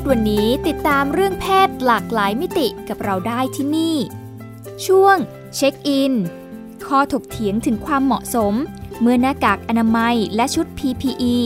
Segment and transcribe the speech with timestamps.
[0.00, 3.96] ศวันนี้ติดตามเรื่องเพศหลากหลายมิติกับเราได้ที่นี่
[4.86, 5.16] ช่วง
[5.56, 6.12] เช็คอิน
[6.86, 8.54] ข้อถกเถียงถึงความเหมาะสม
[9.00, 11.36] เมื่อหน้ากากอนามัยและชุด PPE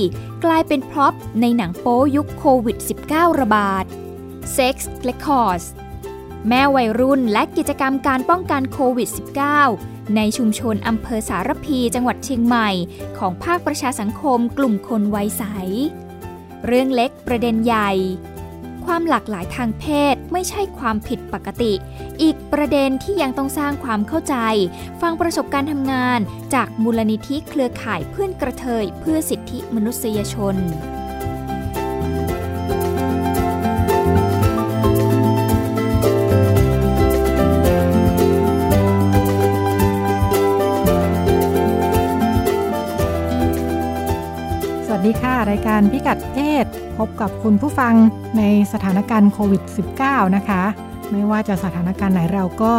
[0.44, 2.76] กลายเป็นพร็อพในหนังโป๊ยุคโควิด
[3.08, 3.84] -19 ระบาด
[4.56, 4.76] Sex
[5.08, 5.66] Records
[6.48, 9.08] แม่วัยรุ่นและกิจกรรมการป้องกันโควิด
[9.62, 12.70] -19 ในชุมชนอำเภอสารพีจังหวัดเชียงใหม่
[13.18, 15.44] ของภาคประชาสังคมกลุ่มคนวัยใส
[16.66, 17.90] เรื่องเล็กประเด็นใหญ่
[18.86, 21.72] ความหลากหลายทางเพศไม่ใช่ความผิดปกติ
[22.22, 24.36] อีกประเด็นที่ยังต้องสร้างความเข้าใจ
[25.00, 26.20] ฟังประสบการณ์ทำงาน
[26.54, 30.56] จากมูลนิธิเครือข่ายเพื่อนกระเทยเพื่อสิทธิมนุษยชน
[45.06, 46.66] ดีค่ะ รายการพิกัดเพศ
[46.98, 47.94] พบกับคุณผู้ฟัง
[48.38, 49.62] ในสถานการณ์โควิด
[50.00, 50.62] -19 นะคะ
[51.12, 52.74] ไม่ว่าจะสถานการณ์ไหนเราก็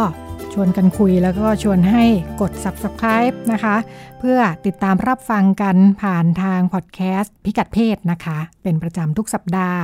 [0.52, 2.04] ชวนกันคุยแล้วก็ชวนให้
[2.40, 3.76] กด subscribe นะคะ
[4.18, 9.82] เพื่อติดตามรับฟังกันผ่านทางพอดแคสต์พิกัดเพศนะคะ เป็นประจำทุกสัปดาห์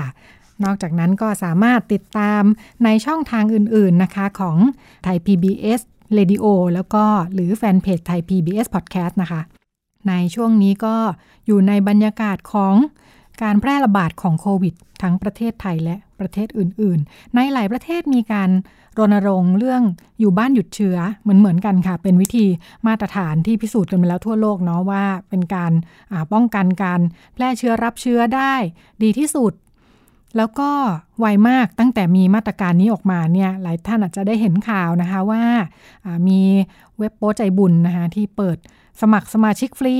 [0.65, 2.43] นอกจากนั้นก็สามารถติดตาม
[2.85, 4.57] ในช่องทางอื่นๆนะคะของ
[5.05, 5.81] ไทย PBS
[6.19, 9.43] Radio แล้วก็หรือแฟนเพจไทย PBS Podcast นะคะ
[10.09, 10.97] ในช่วงนี้ก็
[11.47, 12.75] อยู่ในบรรยากาศของ
[13.43, 18.51] การแพร่ระบาดของโควิด ทั้งประเทศไทยและประเทศอื่น ๆ ในหลายประเทศมีการ
[18.99, 19.83] รณรงค์เรื่อง
[20.21, 22.47] อยู่บ้านหยุดเชื้อเหมือนเหมือนกันค่ะ เป็นวิธี
[22.87, 25.73] มาตรฐานที่พิสูจน์กันมาแล้วทั่วโลกเนาะว่าเป็นการ
[26.33, 27.01] ป้องกันการ
[27.35, 28.55] แพร่เชื้อรับเชื้อได้
[29.03, 29.53] ดีที่สุด
[30.37, 30.71] แล้วก็
[31.19, 35.43] ไวมากตั้งแต่มีมาตรการนี้ออกมาเนี่ยหลายท่านอาจจะได้เห็นข่าวนะคะว่า
[36.29, 36.41] มี
[36.99, 38.59] เว็บโป๊ใจบุญนะคะที่เปิด
[39.01, 39.97] สมัครสมาชิกฟรี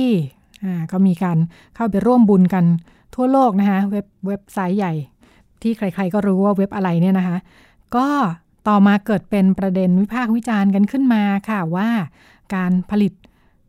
[0.63, 1.37] อ่าก็มีการ
[1.75, 2.65] เข้าไปร่วมบุญกัน
[3.15, 4.93] ทั่วโลกนะคะเว็บเว็บไซต์ใหญ่
[5.61, 7.37] ที่ใครๆก็รู้ว่าเว็บอะไรเนี่ยนะคะ
[7.95, 8.07] ก็
[8.67, 11.89] ต่อมาเกิดเป็นประเด็นวิพากษ์วิจารณ์กันขึ้นมาค่ะว่า
[12.55, 13.13] การผลิต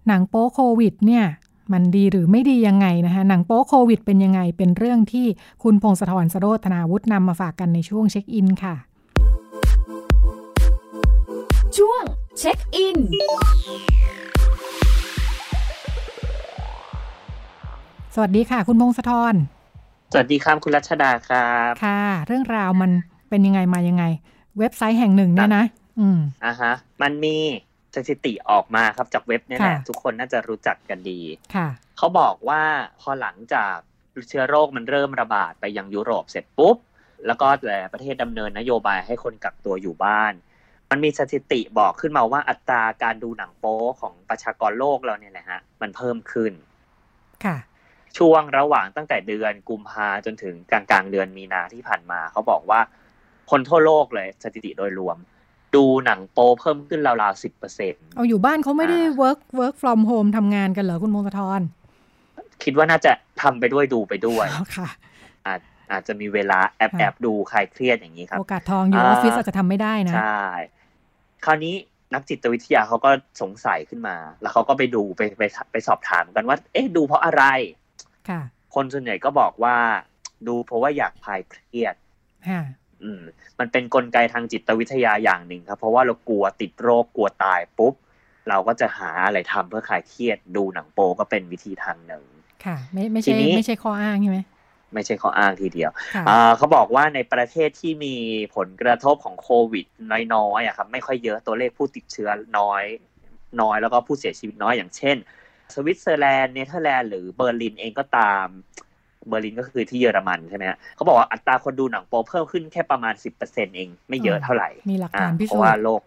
[0.06, 1.24] หนังโป๊โควิดเนี่ย
[1.72, 5.26] มันดีหรือไม่ดียังไงนะคะหนังโป๊โควิดเป็นยังไง เป็นเรื่องที่
[5.62, 8.74] คุณพงศธรสโรธนาวุฒินำมาฝากกันในช่วงเช็คอินค่ะ
[11.76, 12.02] ช่วง
[12.38, 12.98] เช็คอิน
[18.18, 19.34] สวัสดีค่ะ คุณพงศธร
[20.12, 22.90] สวัสดีครับคุณรัชดาครับค่ะ เรื่องราวมัน
[23.28, 24.04] เป็นยังไงมายังไง
[24.58, 25.64] เว็บไซต์แห่งหนึ่งเนี่ยนะ
[26.00, 26.72] อืมอ่าฮะ
[27.02, 27.36] มันมี
[27.94, 31.20] สถิติออกมาครับจากเว็บเนี่ยแหละค่ะทุกคนน่าจะรู้จักกันดี
[31.54, 31.68] ค่ะ
[31.98, 32.62] เขาบอกว่า
[33.00, 33.74] พอหลังจาก
[34.28, 36.76] เชื้อโรคมันเริ่มระบาดไปยังยุโรปเสร็จปุ๊บ
[37.26, 40.32] แล้วก็หลายประเทศดำเนินนโยบายให้คนกักตัวอยู่บ้าน
[40.90, 46.52] มันมีสถิติบอกขึ้นมาว่าอัตราการดูหนังโป๊ของประชากรโลกเราเนี่ยแหละฮะ มันเพิ่มขึ้น
[47.44, 47.56] ค่ะ
[48.18, 52.80] ช่วงระหว่างตั้งแต่เดือนกุมภาจนถึงกลางกลางๆเดือนมีนาที่ผ่านมา เขาบอกว่า
[53.50, 55.16] คนทั่วโลกเลยสถิติโดยรวม
[55.74, 61.60] ดูหนังโปเพิ่มขึ้นราวๆสิบเปอร์เซ็นเอาอยู่บ้านเขาไม่ได้ work work from home ทำงานกันเหรอคุณพงศธร
[62.64, 63.12] คิดว่าน่าจะ
[63.42, 64.88] ทำไปด้วยดูไปด้วยอ๋อค่ะ
[65.46, 65.60] อาจ
[65.92, 70.44] อาจจะมีเวลาแอบแอบดูคลายเครียดอย่างนี้ครับ โอกาสทองอยู่ออ่าอฟฟิศอาจจะทำไม่ได้นะ ใช่
[71.44, 71.74] คราวนี้
[72.14, 73.10] นักจิตวิทยาเขาก็
[73.42, 77.44] สงสัยขึ้นมา แล้วเขาก็ไปดูไปไปไปสอบถามกันว่า เอ๊ะดูเพราะอะไร
[78.28, 78.40] ค่ะ
[78.74, 79.76] คนส่วนใหญ่ก็บอกว่า
[80.46, 81.94] ดูเพราะว่าอยากคลายเครียด
[82.48, 82.62] ค่ะ
[83.02, 83.20] อืม
[83.58, 87.94] มันเป็นนกลไกทางจิตวิทยาอย่างหนึ่งครับ เพราะว่าเรากลัวติดโรคกลัวตายปุ๊บ
[88.48, 92.24] เราก็จะหาอะไรทำเพื่อคลายเครียดดูหนังโป๊ก็เป็นวิธีทางหนึ่ง
[92.64, 94.40] ค่ะ ไม่ไม่ทีใช่นี้ไม่ใช่ข้ออ้างใช่ไหม
[94.94, 98.14] ไม่ใช่ข้ออ้างทีเดียวค่ะอ่าเขาบอกว่าในประเทศที่มี
[98.56, 99.86] ผลกระทบของโควิด
[100.34, 102.28] น้อยๆอะครับ ไม่ค่อยเยอะตัวเลขผู้ติดเชื้อ
[102.58, 102.82] น้อย
[103.60, 105.16] น้อยแล้วก็ผู้เสียชีวิตน้อยอย่างเช่น
[105.74, 108.46] สวิตเซอร์แลนด์เนเธอร์แลนด์หรือเบอร์ลินเองก็ตาม
[109.28, 113.14] เบอร์ลินก็คือที่เยอรมันใช่ไหมฮะเขาบอกว่าอัตราคนดูหนังโป๊เพิ่มขึ้นแค่ประมาณ
[113.44, 116.02] 10%เองไม่เยอะเท่าไหร่มีหลักอ่าฐานพิเพสูราะจว่าน์โรค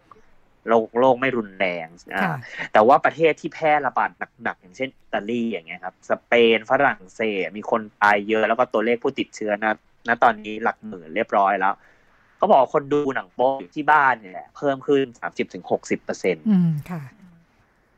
[0.68, 2.36] โรคโรคไม่รุนแรงอ่าค่ะ
[2.72, 4.10] แต่ว่าประเทศที่แพร่ระบาด
[4.42, 9.72] หนักๆอย่างเช่นอิตาลีอย่างเงี้ยครับ สเปนฝรั่งเศสมีคนตายเยอะแล้วก็ตัวเลขผู้ติดเชื้อนะ
[10.08, 11.74] ณตอนนี้หลักหมื่นเรียบร้อยแล้ว
[12.36, 15.04] เขาบอกว่าคนดูหนังโป๊อยู่ที่บ้านเนี่ยแหละเพิ่มขึ้น
[15.58, 17.02] 30-60%เปอร์เซ็นต์อืมค่ะ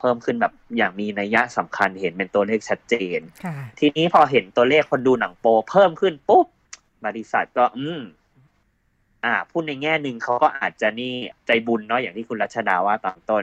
[0.03, 6.47] เพิ่มขึ้นแบบอย่างมีนัยยะสำคัญเห็นเป็นตัวเลขชัดเจนค่ะทีนี้พอเห็นตัวเลขคนดูหนังโปเพิ่มขึ้นปุ๊บ
[7.05, 8.03] บริษัทก็ อืม
[9.25, 11.13] อ่า พูดในแง่หนึ่งเขาก็อาจจะนี่
[11.47, 13.43] ใจบุญเนาะอย่างที่คุณรัชดาว่าตอนต้น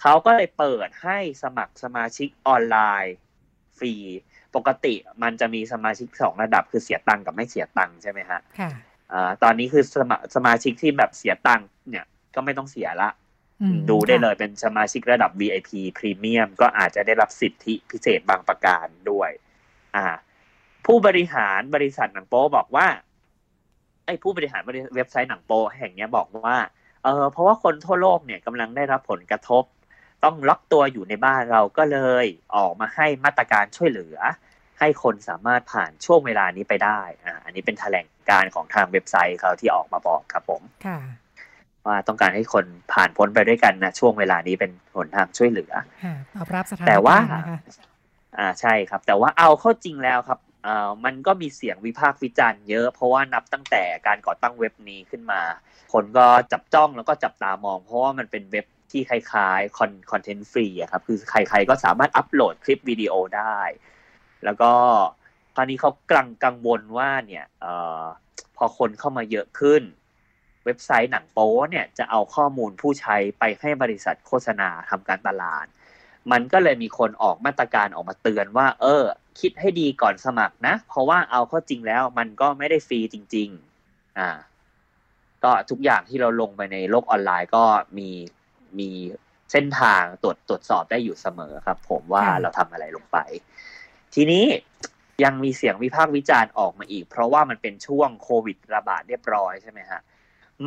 [0.00, 3.16] เขาก็เลยเปิดให้สมัครสมาชิกออนไลน์
[3.78, 3.94] ฟรี
[4.56, 8.70] ปกติมันจะมีสมาชิกสองระดับคือเสียตังค์กับไม่เสียตังค์ใช่ไหมฮะ ค่ะ
[9.12, 12.04] อ่าตอนนี้คือสมาสมาชิกที่แบบเสียตังค์เนี่ย
[12.34, 13.19] ก็ไม่ต้องเสียละอืม
[13.90, 19.30] ดูได้ค่ะเลยเป็นสมาชิกระดับ VIP พรีเมียมก็อาจจะได้รับสิทธิพิเศษบางประการด้วย
[19.96, 20.06] อ่า
[20.86, 22.86] ผู้บริหารบริษัทหนังโป๊บอกว่า
[24.06, 26.56] ไอ้ผู้บริหารบริเว็บไซต์หนังโป๊แห่งเนี้ยบอกว่า
[27.04, 29.64] เออเพราะว่าคนทั่วโลกเนี่ยกำลังได้รับผลกระทบ
[30.24, 32.26] ต้องล็อกตัวอยู่ในบ้านเราก็เลย
[32.56, 34.18] ออกมาให้มาตรการช่วยเหลือ
[34.78, 40.98] ให้คนสามารถผ่านช่วงเวลานี้ไปได้ อ่า อันนี้เป็นแถลงการของทางเว็บไซต์เขาที่ออกมาบอกครับผม ค่ะ
[41.86, 45.72] ว่าต้องการให้คนผ่านพ้นไปด้วยกันนะช่วงเวลานี้เป็นหนทางช่วยเหลือ
[46.04, 47.58] ค่ะตอบรับสถานแต่ว่าการณ์นะคะ
[48.38, 55.40] อ่าใช่ครับ แต่ว่าเอาเข้าจริงแล้วครับอ่ามันก็มีเสียงวิพากษ์วิจารณ์เยอะ เพราะว่านับตั้งแต่การก่อตั้งเว็บนี้ขึ้นมา
[55.92, 63.58] คนก็จับจ้องแล้วก็จับตามอง เพราะว่ามันเป็นเว็บที่คล้ายๆคอน content ฟรีอะครับ คือใครๆก็สามารถอัปโหลดคลิปวิดีโอได้
[64.44, 64.72] แล้วก็
[65.56, 67.72] ตอนนี้เขากำลังกังวลว่าเนี่ยเอ่
[68.02, 68.04] อ
[68.56, 69.82] พอคนเข้ามาเยอะขึ้น
[70.64, 75.66] เว็บไซต์หนังโป๊เนี่ยจะเอาข้อมูลผู้ใช้ไปให้บริษัทโฆษณาทำการตลาด
[76.32, 79.02] มันก็เลยมีคนออกมาตรการออกมาเตือนว่า เออ
[79.40, 83.48] คิดให้ดีก่อนสมัครนะ เพราะว่าเอาเข้าจริงแล้วมันก็ไม่ได้ฟรีจริง
[83.84, 84.30] ๆ อ่า
[85.44, 87.64] ก็ทุกอย่างที่เราลงไปในโลกออนไลน์ก็
[87.98, 88.10] มี
[88.78, 88.90] มี
[89.52, 93.18] เส้นทางตรวจตรวจสอบได้อยู่เสมอครับ ผมว่าเราทำอะไรลงไป
[94.14, 94.44] ทีนี้
[95.24, 100.00] ยังมีเสียงวิพากษ์วิจารณ์ออกมาอีก เพราะว่ามันเป็นช่วงโควิดระบาดเรียบร้อยใช่ไหมฮะ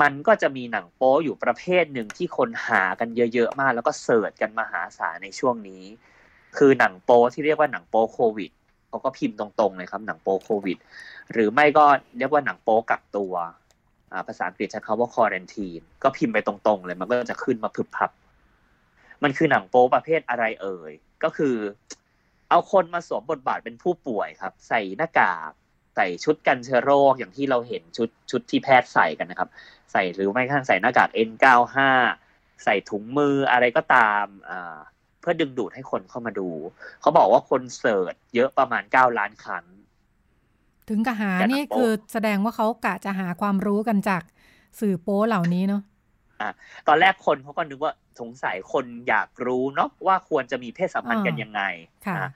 [0.01, 5.84] มันก็จะมีหนังโป๊อยู่ประเภทหนึ่งที่คนหากันเยอะ ๆ มาก แล้วก็เสิร์ชกันมหาศาลในช่วงนี้
[6.57, 8.51] คือหนังโป๊ที่เรียกว่าหนังโป๊โควิด
[8.88, 10.78] เขาก็พิมพ์ตรงๆเลยครับหนังโป๊โควิด
[11.31, 11.86] หรือไม่ก็
[12.18, 13.34] เรียกว่าหนังโป๊กักตัว
[14.12, 18.12] อ่าภาษาอังกฤษใช้คำว่า quarantine ก็พิมพ์ไปตรงๆเลยมันก็จะขึ้นมาพึบพับ
[19.24, 20.92] มันคือหนังโป๊ประเภทอะไรเอ่ย
[21.24, 21.56] ก็คือ
[22.50, 25.51] เอาคนมาสวมบทบาทเป็นผู้ป่วยครับ ใส่หน้ากาก
[25.95, 29.50] ใส่ชุดกันเชื้อโรคอย่างที่เราเห็นชุดชุดที่แพทย์ใส่กันนะครับ
[29.92, 31.78] ใส่หรือไม่กระทั่งใส่หน้ากาก N95
[32.63, 34.78] ใส่ถุงมืออะไรก็ตามอ่า
[35.19, 36.50] เพื่อดึงดูดให้คนเข้ามาดู
[37.01, 39.66] เขาบอกว่าคนเสิร์ชเยอะประมาณ 9 ล้านครั้ง
[40.90, 44.24] ถึงกับหาจากหนังนี่โป๊คือแสดงว่าเขากะจะหาความรู้กันจาก
[44.80, 45.81] สื่อโป๊เหล่านี้เนาะ
[46.88, 51.62] ตอนแรกคนเขาก็นึกว่าสงสัยคนอยากรู้เนาะว่าควรจะมีเพศสัมพันธ์กันอ่ายัยังไง
[52.07, 52.30] ค่ะอะ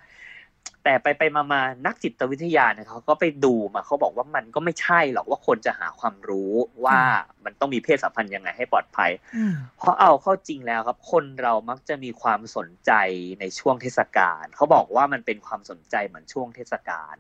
[0.90, 6.54] แต่ไปไปมามานักจิตวิทยาเนี่ยเขาก็ไปดูมาเขาบอกว่ามันก็ไม่ใช่หรอกว่าคนจะหาความรู้
[6.86, 7.00] ว่า
[7.46, 12.92] มันต้องมีเพศสัมพันธ์ยังไงให้ปลอดภัยอืมเพราะเอาเข้าจริงแล้วครับ คนเรามักจะมีความสนใจ
[13.40, 17.16] ในช่วงเทศกาลเขาบอกว่ามันเป็นความสนใจเหมือนช่วงเทศกาล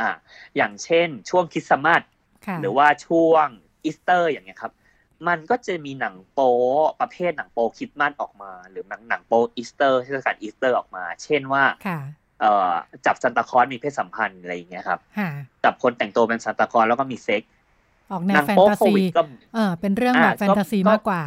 [0.00, 0.10] อ่า
[0.56, 2.02] อย่างเช่น ช่วงคริสต์มาส
[2.46, 3.46] ค่ะหรือว่าช่วง
[3.84, 4.72] อีสเตอร์ อย่างเงี้ยครับ
[5.28, 6.52] มันก็จะมีหนังโป๊
[7.00, 12.00] ประเภทหนังโป๊คริสต์มาสออกมา หรือหนังหนังโป๊อีสเตอร์เทศกาลอีสเตอร์ออกมา เช่นว่าค่ะ
[12.40, 12.72] เอ่อ
[13.06, 15.28] จับซันตาคลอสมีเพศสัมพันธ์อะไรอย่างเงี้ยครับค่ะ
[15.64, 17.50] จับคนแต่งตัวเป็นซันตาคลอสแล้วก็มีเซ็กส์
[18.10, 19.22] ออกแนหนัวแฟนโป๊ตาโคซีวิดก็
[19.54, 21.22] เออเป็นเรื่องแบบอ่าแฟนตาซีก็มากกว่า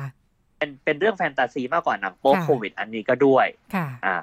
[0.57, 4.15] เป็นเป็นเรื่องแฟนตาซีมากกว่าหนังโป๊ค่ะโควิด อันนี้ก็ด้วยค่ะอ่า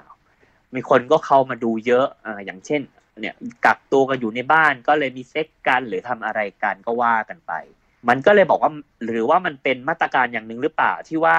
[0.75, 2.81] มีคนก็เข้ามาดูเยอะอ่าอย่างเช่น
[3.21, 3.35] เนี่ย
[3.65, 7.53] กักตัวกันอยู่ในบ้านก็เลยมีเซ็กกันหรือทำอะไรกันก็ว่ากันไป
[8.09, 8.71] มันก็เลยบอกว่า
[9.05, 11.37] หรือว่ามันเป็นมาตรการอย่างหนึ่งหรือเปล่าที่ว่า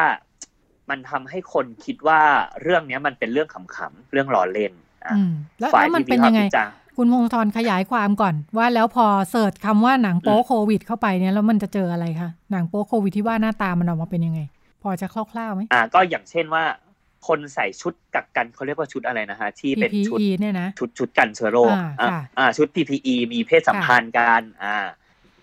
[0.90, 2.20] มันทำให้คนคิดว่า
[2.62, 4.87] เรื่องเนี้ยมันเป็นเรื่องขำๆเรื่องล้อเล่นอะอืม
[5.60, 14.40] แล้วฝ่ายแล้วมันที่เป็นวิพากยังษ์ไงวิจารณ์คุณพงศธรขยายความก่อน ว่าแล้วพอเสิร์ชคำว่าหนังโป๊อืมโควิด เข้าไปเนี่ยแล้วมันจะเจออะไรคะหนังโป๊โควิดที่ว่าหน้าตามันออกมาเป็นยังไง
[14.82, 16.64] พอจะคร่าวๆไหมอ่า ก็อย่างเช่นว่า
[17.28, 24.76] คนใส่ชุดกักกันเขาเรียกว่าชุดอะไรนะฮะที่เป็นชุด PPE เนี่ยนะชุดชุดกันเชื้อโรคอ่าอะค่ะอ่าชุด PPE มีเพศสัมพันธ์กันอ่า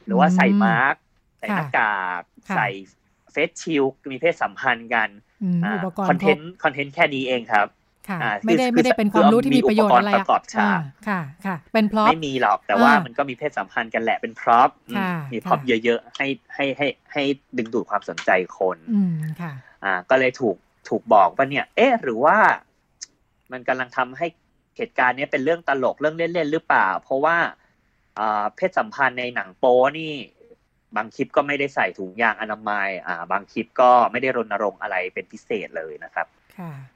[0.05, 0.95] หรือว่าใส่อืมมาร์ก
[1.39, 2.67] ใส่ค่ะหน้ากากค่ะใส่
[3.31, 5.09] เฟสชิลมีเพศสัมพันธ์กัน
[5.43, 7.67] อืมอ่าอุปกรคอนณ์เทครบนต์คอนเทนต์แค่นี้เองครับ
[8.09, 17.23] ค่ะอ่าไม่ได้คือไม่ได้เป็นความรู้ที่มีประโยชน์อะไรมีอุปกรณ์ประกอบฉากอ่ค่ะค่ะ เป็นพล็อปไม่มีหรอกแต่ว่าอ่ามัมันก็มีเพศสัมพันธ์กันแหละเป็นพร็อพค่ะมีพร็อพค่ะเยอะๆให้ให้ให้ให้
[17.57, 20.55] ดึงดูดความสนใจคนอืมค่ะ อ่า ก็เลยถูก
[20.89, 22.37] ถูกบอกว่าเนี่ย เอ๊ะหรือว่า
[23.51, 24.27] มันกำลังทำให้
[24.77, 27.37] เหตุการณ์เนี้ยเป็นเรื่องตลกเรื่องเล่นๆหรือเปล่า เพราะว่า
[28.19, 30.11] อ่าเพศสัมพันธ์ในหนังโป๊นี่
[30.95, 36.27] บางคลิปก็ไม่ได้ใส่ถุงยางอนามัย อ่า บางคลิปก็ไม่ได้รณรงค์อะไรเป็นพิเศษเลยนะครับ
[36.59, 36.94] ค่ะอืม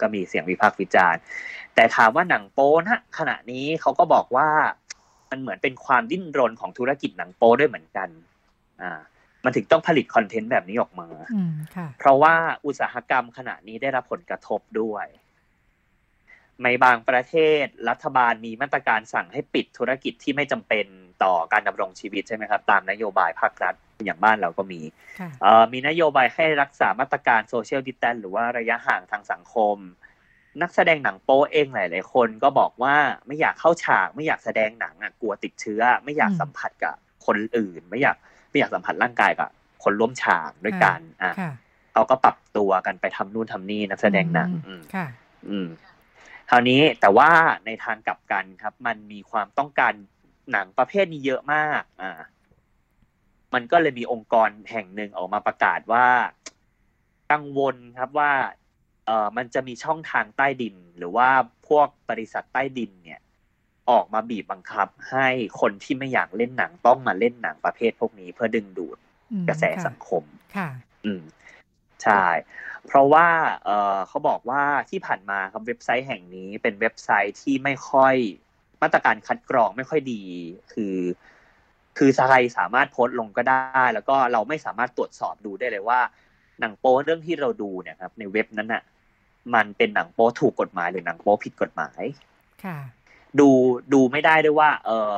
[0.00, 1.20] ก็มีเสียงวิพากษ์วิจารณ์
[1.74, 4.48] แต่ถามว่าหนังโป๊นะขณะนี้เขาก็บอกว่า
[5.30, 8.08] มันเหมือนเป็นความดิ้นรนของธุรกิจหนังโป๊ด้วยเหมือนกัน
[8.82, 8.92] อ่า
[9.44, 12.34] มันถึงต้องผลิตคอนเทนต์แบบนี้ออกมาอืมค่ะเพราะว่า
[12.66, 15.06] อุตสาหกรรมขณะนี้ได้รับผลกระทบด้วย
[16.64, 20.86] ในบางประเทศรัฐบาลมีมาตรการสั่งให้ปิดธุรกิจที่ไม่จำเป็น
[21.24, 23.74] ต่อการดำรงชีวิตใช่ไหมครับ ตามนโยบายภาครัฐ
[24.04, 24.80] อย่างบ้านเราก็มี
[25.72, 29.76] มีนโยบายให้รักษามาตรการโซเชียลดิสแตนหรือว่าระยะห่างทางสังคม
[30.62, 32.96] นักแสดงหนังโป๊เองหลาย ๆ คนก็บอกว่า
[33.26, 36.94] ไม่อยากเข้าฉาก ไม่อยากแสดงหนังอะกลัวติดเชื้อ ไม่อยากสัมผัสกับ
[37.26, 38.16] คนอื่น ไม่อยาก
[38.50, 39.50] ไม่อยากสัมผัสร่างกายกับ
[39.84, 41.32] คนร่วมฉากด้วยกันอะ
[41.92, 44.82] เขาก็ปรับตัวกันไปทำนู่นทำนี่นักแสดงหนังอืม
[45.50, 45.68] อืม
[46.50, 47.30] คราวนี้แต่ว่า
[47.66, 49.92] ในทางกลับกันครับ มันมีความต้องการ
[50.52, 52.12] หนังประเภทนี้เยอะมากอ่า
[53.54, 56.06] มันก็เลยมีองค์กรแห่งหนึ่งออกมาประกาศว่า
[57.32, 58.32] กังวลครับว่า
[59.06, 61.28] เออมันจะมีช่องทางใต้ดิน หรือว่า
[61.68, 63.20] พวกบริษัทใต้ดินเนี่ย
[63.90, 65.26] ออกมาบีบบังคับ ให้
[65.60, 68.98] คนที่ไม่อยากเล่นหนังต้องมาเล่นหนังประเภทพวกนี้เพื่อดึงดูด
[69.48, 70.22] กระแสสังคม
[70.56, 70.68] ค่ะ
[71.04, 71.22] อืม
[72.04, 72.26] ใช่
[72.86, 73.26] เพราะว่า
[73.64, 78.14] เออเขาบอกว่าที่ผ่านมาครับเว็บไซต์แห่งนี้เป็นเว็บไซต์ที่ไม่ค่อย
[78.82, 80.22] มาตรการคัดกรองไม่ค่อยดี
[80.72, 80.96] คือ
[81.98, 86.00] คือใครสามารถโพสต์ลงก็ได้ แล้วก็เราไม่สามารถตรวจสอบดูได้เลยว่า
[86.60, 88.82] หนังโป๊เรื่องที่เราดูเนี่ยครับ ในเว็บนั้นน่ะ
[89.54, 92.02] มันเป็นหนังโป๊ถูกกฎหมายหรือหนังโป๊ผิดกฎหมาย
[92.64, 92.78] ค่ะ
[93.40, 93.48] ดู
[93.92, 95.14] ดูไม่ได้ด้วยว่า เออ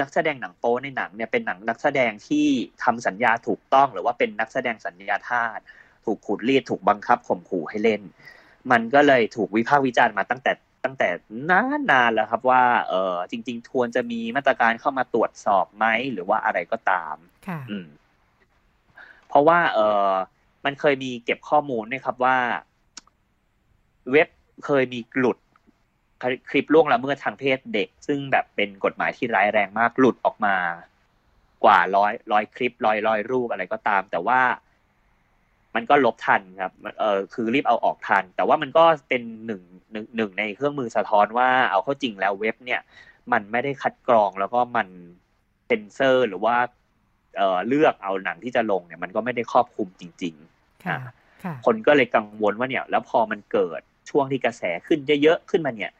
[0.00, 2.46] นักแสดงหนังโป๊ในหนังเนี่ยเป็นหนังนักแสดงที่
[2.84, 5.58] ทำสัญญาถูกต้องหรือว่าเป็นนักแสดงสัญญาทาส
[6.06, 8.02] ถูกขูดรีดถูกบังคับข่มขู่ให้เล่น
[8.70, 10.52] มันก็เลยถูกวิพากษ์วิจารณ์มาตั้งแต่
[10.84, 11.08] ตั้งแต่
[11.50, 17.16] นานนานแล้วครับว่าเออจริง ๆ ควรจะมีมาตรการเข้ามาตรวจสอบไหมหรือว่าอะไรก็ตาม
[17.48, 17.88] ค่ะอืม
[19.28, 20.10] เพราะว่า เออ
[20.64, 22.38] มันเคยมีเก็บข้อมูลนะครับว่า
[24.10, 24.28] เว็บ
[24.66, 25.38] เคยมีหลุด
[26.50, 30.56] คลิปล่วงละเมิดทางเพศเด็ก ซึ่งแบบเป็นกฎหมายที่ร้ายแรงมากหลุดออกมา
[31.64, 34.40] กว่าร้อยร้อยคลิปร้อยร้อยรูปอะไรก็ตาม แต่ว่า
[35.74, 39.62] มันก็ลบทันครับเออคือรีบเอาออกทัน แต่ว่ามันก็เป็นหนึ่ง
[39.92, 42.80] หนึ่งหนึ่งในเครื่องมือสะท้อนว่าเอาเข้าจริงแล้วเว็บเนี่ย
[43.32, 44.88] มันไม่ได้คัดกรองแล้วก็มัน
[45.66, 46.56] เซนเซอร์หรือว่า
[47.36, 50.98] เออเลือกเอาหนังที่จะลงเนี่ย มันก็ไม่ได้ครอบคลุมจริงๆค่ะ
[51.66, 55.92] คนก็เลยกังวลว่าเนี่ย แล้วพอมันเกิดช่วงที่กระแสขึ้นเยอะๆขึ้นมาเนี่ย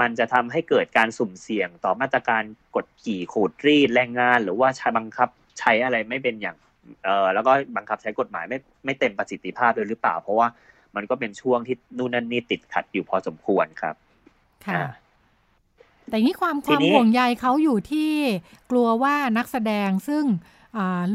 [0.00, 2.42] มันจะทำให้เกิดการสุ่มเสี่ยงต่อมาตรการ
[2.76, 6.56] กดขี่ขูดรีดแรงงาน หรือว่าใช้บังคับ ใช้อะไรไม่เป็นอย่าง
[7.04, 10.48] เอ่อแล้วก็บังคับใช้กฎหมายไม่ไม่เต็มประสิทธิภาพเลยหรือเปล่า เพราะว่า
[10.96, 13.94] มันก็เป็นช่วงที่นู่นนั่นนี่ติดขัดอยู่พอสมควรครับ
[14.66, 14.82] ค่ะ
[16.08, 18.12] แต่นี้ความความห่วงใยเขาอยู่ที่
[18.70, 20.24] กลัวว่านักแสดงซึ่ง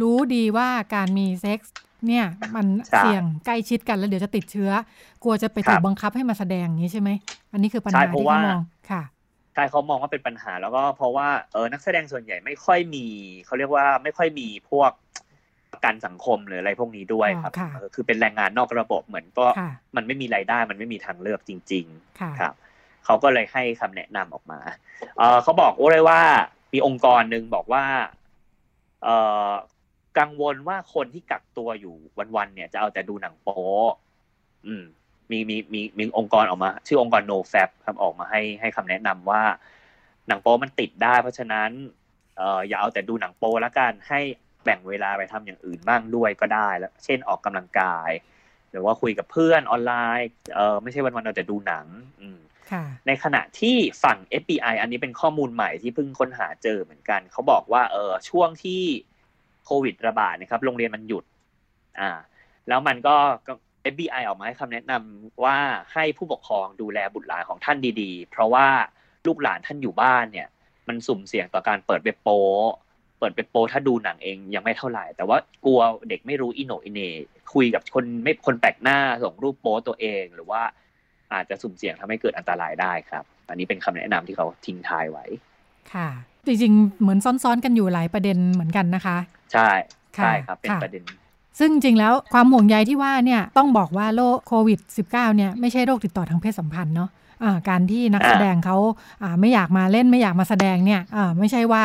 [0.02, 1.76] รู้ดีว่าการมีเซ็กส์
[2.08, 2.26] เนี่ย
[2.56, 2.66] มัน
[2.98, 4.72] เสี่ยงใกล้ชิดกันแล้วเดี๋ยวจะติดเชื้อ
[5.24, 7.10] กลัวจะไปถูกบังคับให้มาแสดงอย่างนี้ใช่ไหม
[7.54, 8.60] อันนี้คือปัญหาที่เขามอง
[8.92, 9.04] ค่ะ
[9.54, 13.06] ใช่เขามองว่าเป็นปัญหาแล้วก็เพราะว่าเออนักแสดงส่วนใหญ่ไม่ค่อยมี
[13.46, 14.92] เขาเรียกว่าไม่ค่อยมีพวก
[15.74, 17.54] ประกันสังคมหรืออะไรพวกนี้ด้วยครับ
[17.96, 19.46] คือเป็นแรงงานนอกระบบเหมือนก็
[19.96, 22.54] มันไม่มีรายได้มันไม่มีทางเลือกจริง ๆ ครับ
[23.06, 24.60] เขาก็เลยให้คำแนะนำออกมา
[25.18, 26.22] เอเขาบอกโอ้เลยว่า
[26.74, 27.84] มีองค์กรหนึ่งบอกว่า
[29.04, 29.10] เอ
[29.50, 29.52] อ
[30.20, 31.94] กังวลว่าคนที่กักตัวอยู่
[32.36, 33.60] วันๆเนี่ย จะเอาแต่ดูหนังโป๊
[34.68, 34.84] อืม
[35.32, 39.42] มีมีมีมีองค์กรออกมา ชื่อองค์กร NoFap ครับออกมาให้ให้คำแนะนำว่า
[40.28, 41.70] หนังโป๊มันติดได้ เพราะฉะนั้น
[42.38, 44.22] เอออย่าเอาแต่ดูหนังโป๊ละกันให้
[44.64, 48.12] แบ่งเวลาไปทำอย่างอื่นบ้างด้วยก็ได้แล้วเช่นออกกำลังกาย
[48.72, 51.86] หรือว่าคุยกับเพื่อนออนไลน์เออไม่ใช่วันๆเราจะดูหนัง
[52.22, 52.40] อืม
[53.08, 58.82] ในขณะที่ฝั่ง FBI อันนี้เป็นข้อมูลใหม่ที่เพิ่งค้นหาเจอเหมือนกัน เขาบอกว่าเออช่วงที่
[59.66, 61.24] โควิดระบาดนะครับ โรงเรียนมันหยุด
[62.00, 62.10] อ่า
[62.68, 63.16] แล้วมันก็
[63.94, 65.58] FBI ออกมาให้คำแนะนำว่า
[65.94, 68.68] ให้ผู้ปกครองดูแลบุตรหลานของท่านดีๆ เพราะว่า
[69.28, 70.48] ลูกหลานท่านอยู่บ้านเนี่ย
[70.88, 72.30] มันสุ่มเสี่ยงต่อการเปิดเว็บโป
[73.22, 77.02] เปิดเป็นโปถ้าดูหนังเองยังไม่เท่าไหร่ แต่ว่ากลัวเด็กไม่รู้อิโนอินเน
[77.54, 80.62] คุยกับคนไม่คนแปลกหน้าส่งรูปโปตัวเอง หรือว่า
[81.34, 85.26] อาจจะสุ่มเสี่ยงทำให้เกิดอันตรายได้ครับ อันนี้เป็นคำแนะนำที่เขาทิ้งท้ายไว้
[85.94, 86.10] ค่ะ
[86.46, 89.18] จริงๆ เหมือนซ้อนๆกันอยู่หลายประเด็นเหมือนกันนะคะ
[89.54, 89.70] ใช่
[90.16, 91.04] ใช่ครับเป็นประเด็น
[91.60, 94.80] ซึ่งจริงแล้วความห่วงใยที่ว่าเนี่ยต้องบอกว่าโรคโควิด
[95.12, 97.10] -19 เนี่ยไม่ใช่โรคติดต่อทางเพศสัมพันธ์เนาะ
[97.70, 98.78] การที่นักแสดงเขา
[99.40, 101.02] ไม่อยากมาเล่นไม่อยากมาแสดงเนี่ย
[101.40, 101.84] ไม่ใช่ว่า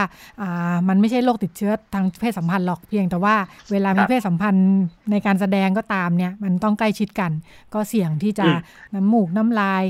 [0.88, 3.34] มันไม่ใช่โรคติดเชื้อทางเพศสัมพันธ์หรอกเพียงแต่ว่า
[3.70, 4.68] เวลามีเพศสัมพันธ์
[5.10, 7.30] ในการแสดงก็ตามเนี่ยมันต้องใกล้ชิดกัน
[7.74, 8.46] ก็เสี่ยงที่จะ
[8.94, 9.84] น้ำมูกน้ำลาย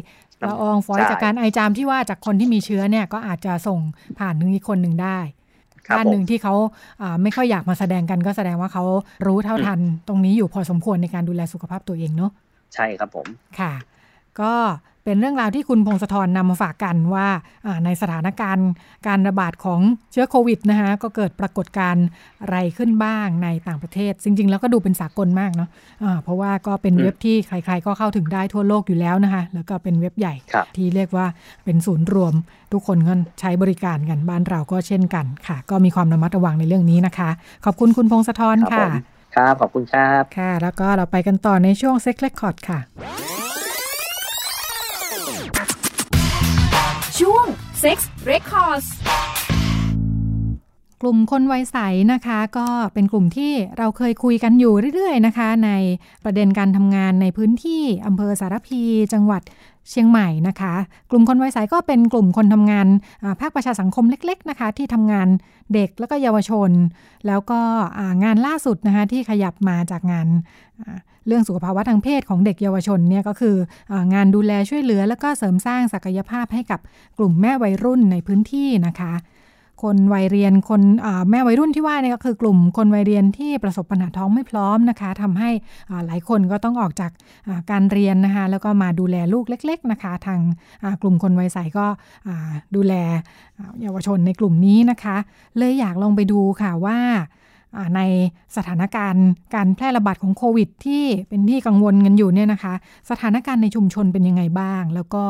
[0.48, 3.78] ละอองฝอยจากการไอจามที่ว่าจากคนที่มีเชื้อเนี่ยก็อาจจะส่ง
[4.18, 5.18] ผ่านถึงอีกคนหนึ่งได้
[5.96, 6.54] ด้านหนึ่งที่เขา
[7.22, 8.84] ไม่ค่อยอยากมาแสดงกันก็แสดงว่าเขา
[9.26, 12.30] รู้เท่าทันตรงนี้อยู่พอสมควรในการดูแลสุขภาพตัวเองเนาะ
[12.74, 13.26] ใช่ครับผม
[13.58, 13.72] ค่ะ
[14.40, 14.52] ก็
[15.06, 17.26] เป็นเรื่องราวที่คุณพงศธรนำมาฝากกันว่า
[17.84, 18.68] ในสถานการณ์
[19.06, 19.80] การระบาดของ
[20.12, 22.06] เชื้อโควิดนะคะก็เกิดปรากฏการณ์
[22.42, 30.34] อะไรขึ้นบ้างในต่างประเทศ จริง ๆ แล้วก็ดูเป็นสากลมากเนาะะเพราะว่าก็เป็นเว็บที่ใคร ๆ ก็เข้าถึงได้ทั่วโลกอยู่แล้วนะคะ แล้วก็เป็นเว็บใหญ่
[30.76, 31.26] ที่เรียกว่า
[31.64, 32.34] เป็นศูนย์รวม
[32.72, 37.30] ทุกคนก็ใช้บริการกันบ้านเราก็เช่นกันค่ะ ก็มีความระมัดระวังในเรื่องนี้นะคะ
[37.64, 38.86] ขอบคุณคุณพงศธรค่ะ
[39.36, 42.80] ครับขอบคุณครับ ค่ะ แล้วก็เราไปกันต่อในช่วงเซ็กเลคคอร์ดค่ะ
[47.76, 48.88] Sex Records
[51.02, 51.78] กลุ่มคนวัยใส
[52.12, 55.70] นะคะ ก็เป็นกลุ่มที่เราเคยคุยกันอยู่เรื่อยๆนะคะ ใน
[56.24, 59.42] ประเด็นการทำงานในพื้นที่อำเภอสารพี จังหวัด
[59.90, 60.74] เชียงใหม่นะคะ
[61.10, 62.86] กลุ่มคนวัยใสก็เป็นกลุ่มคนทำงาน
[63.40, 65.28] ภาคประชาสังคมเล็ก ๆนะคะ ที่ทำงาน
[65.74, 66.70] เด็กแล้วก็เยาวชน
[67.26, 67.60] แล้วก็
[68.24, 70.26] งานล่าสุดนะคะที่ขยับมาจากงาน
[71.26, 73.56] เรื่องสุขภาวะทางเพศของเด็กเยาวชนเนี่ยก็คือ
[74.14, 76.80] งานดูแลช่วยเหลือ แล้วก็เสริมสร้างศักยภาพให้กับ
[77.18, 79.12] กลุ่มแม่วัยรุ่นในพื้นที่นะคะ
[79.82, 80.82] คนวัยเรียนคน
[81.30, 85.50] แม่วัยรุ่นที่ว่าเนี่ยก็คือกลุ่มคนวัยเรียนที่ประสบปัญหาท้องไม่พร้อมนะคะทำให้
[86.06, 87.10] หลายคนก็ต้องออกจาก
[87.70, 90.40] การเรียนนะคะแล้วก็มาดูแลลูกเล็ก ๆนะคะ ทาง
[91.02, 91.86] กลุ่มคนวัยใสก็
[92.74, 92.94] ดูแล
[93.82, 95.16] เยาวชนในกลุ่มนี้นะคะ
[95.58, 96.98] เลยอยากลองไปดูค่ะว่า
[97.96, 98.00] ใน
[98.56, 102.74] สถานการณ์การแพร่ระบาดของโควิด ที่เป็นที่กังวลกันอยู่เนี่ยนะคะ
[103.10, 105.24] สถานการณ์ในชุมชนเป็นยังไงบ้าง แล้วก็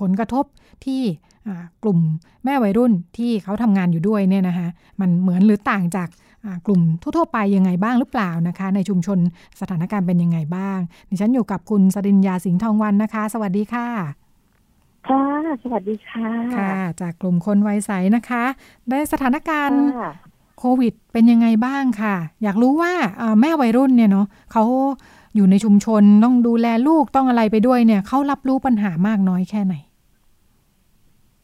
[0.00, 0.44] ผลกระทบ
[0.84, 1.02] ที่
[1.82, 1.98] กลุ่ม
[2.44, 4.68] แม่วัยรุ่นที่เขาทำงานอยู่ด้วยเนี่ยนะคะ
[5.00, 6.08] มันเหมือนหรือต่างจาก
[6.66, 6.80] กลุ่ม
[7.16, 9.18] ทั่วๆไปยังไงบ้างหรือเปล่านะคะ ในชุมชน
[9.60, 13.88] สถานการณ์เป็นยังไงบ้างดิฉันอยู่กับคุณสริญญาสิงห์ทองวันนะคะ สวัสดีค่ะ
[15.08, 15.24] ค่ะ
[15.62, 18.44] สวัสดีค่ะ ค่ะ จากกลุ่มคนวัยใสนะคะ
[18.88, 19.80] ได้สถานการณ์
[20.58, 22.92] โควิดเป็นยังไงบ้างค่ะ อยากรู้ว่า
[23.40, 24.64] แม่วัยรุ่นเนี่ยเนาะเขา
[25.36, 29.74] อยู่ในชุมชนต้องดูแลลูกต้องอะไรไปด้วยเนี่ยเขารับรู้ปัญหามากน้อยแค่ไหน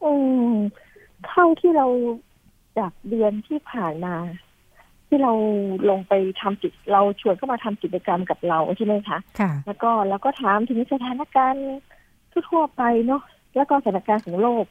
[0.04, 0.12] อื
[0.52, 0.54] ม
[1.28, 1.86] เท่าที่เรา
[2.78, 4.14] จากเดือนที่ผ่านมา
[5.08, 5.32] ที่เรา
[5.90, 11.68] ลงไปทำกิจเราชวนเข้ามาทำกิจกรรมกับเราใช่ไหมคะค่ะแล้วก็เราก็ถามถึงสถานการณ์
[12.50, 13.22] ทั่วไปเนาะ
[13.56, 14.64] แล้วก็สถานการณ์ของโลก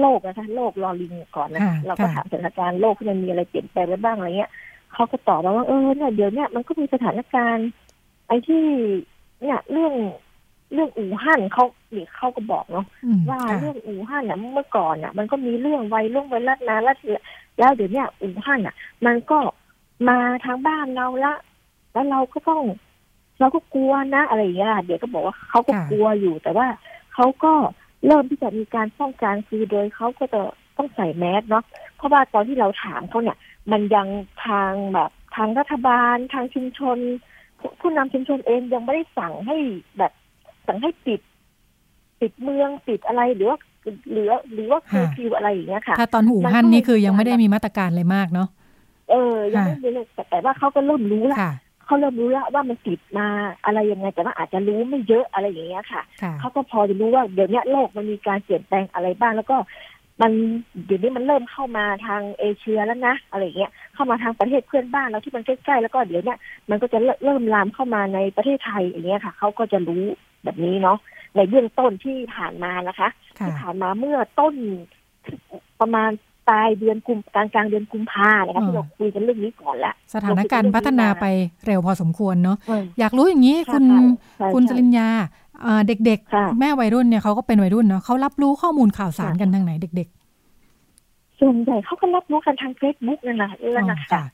[0.00, 4.52] โลกนะคะโลกรอลิงก่อนนะเราก็ถามสถานการณ์โลกที่มันมีอะไรเปลี่ยนแปลงไปบ้างอะไรเงี้ย
[4.92, 7.68] เขาก็ตอบมาว่าเออเนี่ยเดี๋ยวเนี้ยมันก็มีสถานการณ์
[8.28, 8.64] ไอ้ที่
[9.42, 9.94] เนี่ยเรื่อง
[10.72, 12.86] เรื่องอู่ฮั่นเขาหรือเขาก็บอกเนาะ
[13.28, 16.96] ว่าเรื่องอู่ฮั่นเนี่ยเมื่อก่อนอะมันก็มีเรื่องไวเรื่องไวรัสนะแล้ว
[17.58, 18.74] แล้วเดี๋ยวเนี้ยอู่ฮั่นอะ
[19.06, 19.38] มันก็
[20.08, 21.34] มาทางบ้านเราละ
[21.92, 22.62] แล้วเราก็ต้อง
[23.40, 26.66] เราก็กลัวนะอะไรอย่างเงี้ยเดี๋ยวก็บอกว่าเขาก็กลัวอยู่ แต่ว่า
[27.14, 27.52] เขาก็
[28.06, 30.40] เริ่มที่จะมีการป้องกันคือโดยเขาก็จะ
[30.76, 31.64] ต้องใส่แมสเนาะ
[31.96, 33.36] เพราะว่าตอนที่เราถามเขาเนี่ย
[33.72, 34.08] มันยัง
[34.46, 36.98] ทางแบบทางรัฐบาลทางชุมชน
[37.80, 39.56] ผู้นำชุมชนเองยังไม่ได้สั่งให้
[39.98, 40.12] แบบ
[40.68, 41.20] สั่งให้ปิด
[42.20, 43.58] ปิดเมืองปิดอะไรหรือว่า
[44.12, 48.48] หรือหรือว่าเคอร์ฟิวอะไรอย่างเงี้ยค่ะ ถ้าตอนหูฮั่นนี่คือยังไม่ได้มีมาตรการอะไรมากเนาะ
[49.10, 51.38] เออ ยังไม่มีเลยแต่ว่าเขาก็เริ่มรู้แล้ว
[51.84, 53.26] เขาเริ่มรู้แล้วว่ามันติดมา
[53.64, 56.02] อะไรยังไง แต่ว่าอาจจะรู้ไม่เยอะอะไรอย่างเงี้ยค่ะ
[56.40, 59.56] เขาก็พอจะรู้ว่าเดี๋ยวนี้โลกมันมีการเปลี่ยนแปลงอะไรบ้างแล้วก็
[60.20, 60.32] มัน
[60.86, 66.38] เดี๋ยวนี้มันเริ่มเข้ามาทางเอเชียแล้วนะอะไรเงี้ยเข้ามาทางประเทศเพื่อนบ้านแล้วที่มันใกล้ๆแล้วก็เดี๋ยวเนี้ย
[66.70, 70.04] มันก็จะเริ่มลามเข้ามาในประเทศไทยอย่างเงี้ยค่ะเขาก็จะรู้
[70.44, 70.98] แบบนี้เนาะ
[71.36, 74.54] ในเบื้องต้นที่ผ่านมานะคะ ที่ผ่านมาเมื่อต้น
[75.80, 76.10] ประมาณ
[76.48, 81.26] ปลายเดือนกุมกลางกลางเดือนกุมภานะคะที่เราคุยกันเรื่องนี้ก่อนละสถานการณ์พัฒนาไป
[81.66, 82.56] เร็วพอสมควรเนาะ
[82.98, 83.84] อยากรู้อย่างนี้คุณ
[84.54, 85.08] คุณจริญญา
[85.86, 90.08] เด็กๆ แม่วัยรุ่นเนี่ยเขาก็เป็นวัยรุ่นเนาะเขารับรู้ข้อมูลข่าวสารกันทางไหนเด็ก
[90.74, 94.24] ๆ ส่วนใหญ่เขาก็รับรู้กันทางเฟซบุ๊กนั่นแหละนั่นแหละค่ะ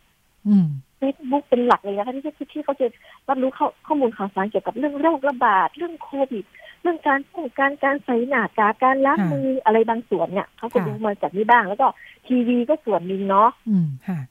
[0.99, 2.87] เฟซบุ๊กเป็นหลักเลยนะคะที่ที่เขาจะ
[3.29, 3.51] รับรู้
[3.87, 6.45] ข้อมูลข่าวสารเกี่ยวกับเรื่องโรคระบาด เรื่องโควิด
[6.83, 11.87] เรื่องการป้องกันการใส่หน้ากากการล้างมืออะไรบางส่วนเนี่ยเขาก็ดูมาจากนี้บ้าง แล้วก็
[12.27, 13.51] ทีวีก็ส่วนหนึ่งเนาะ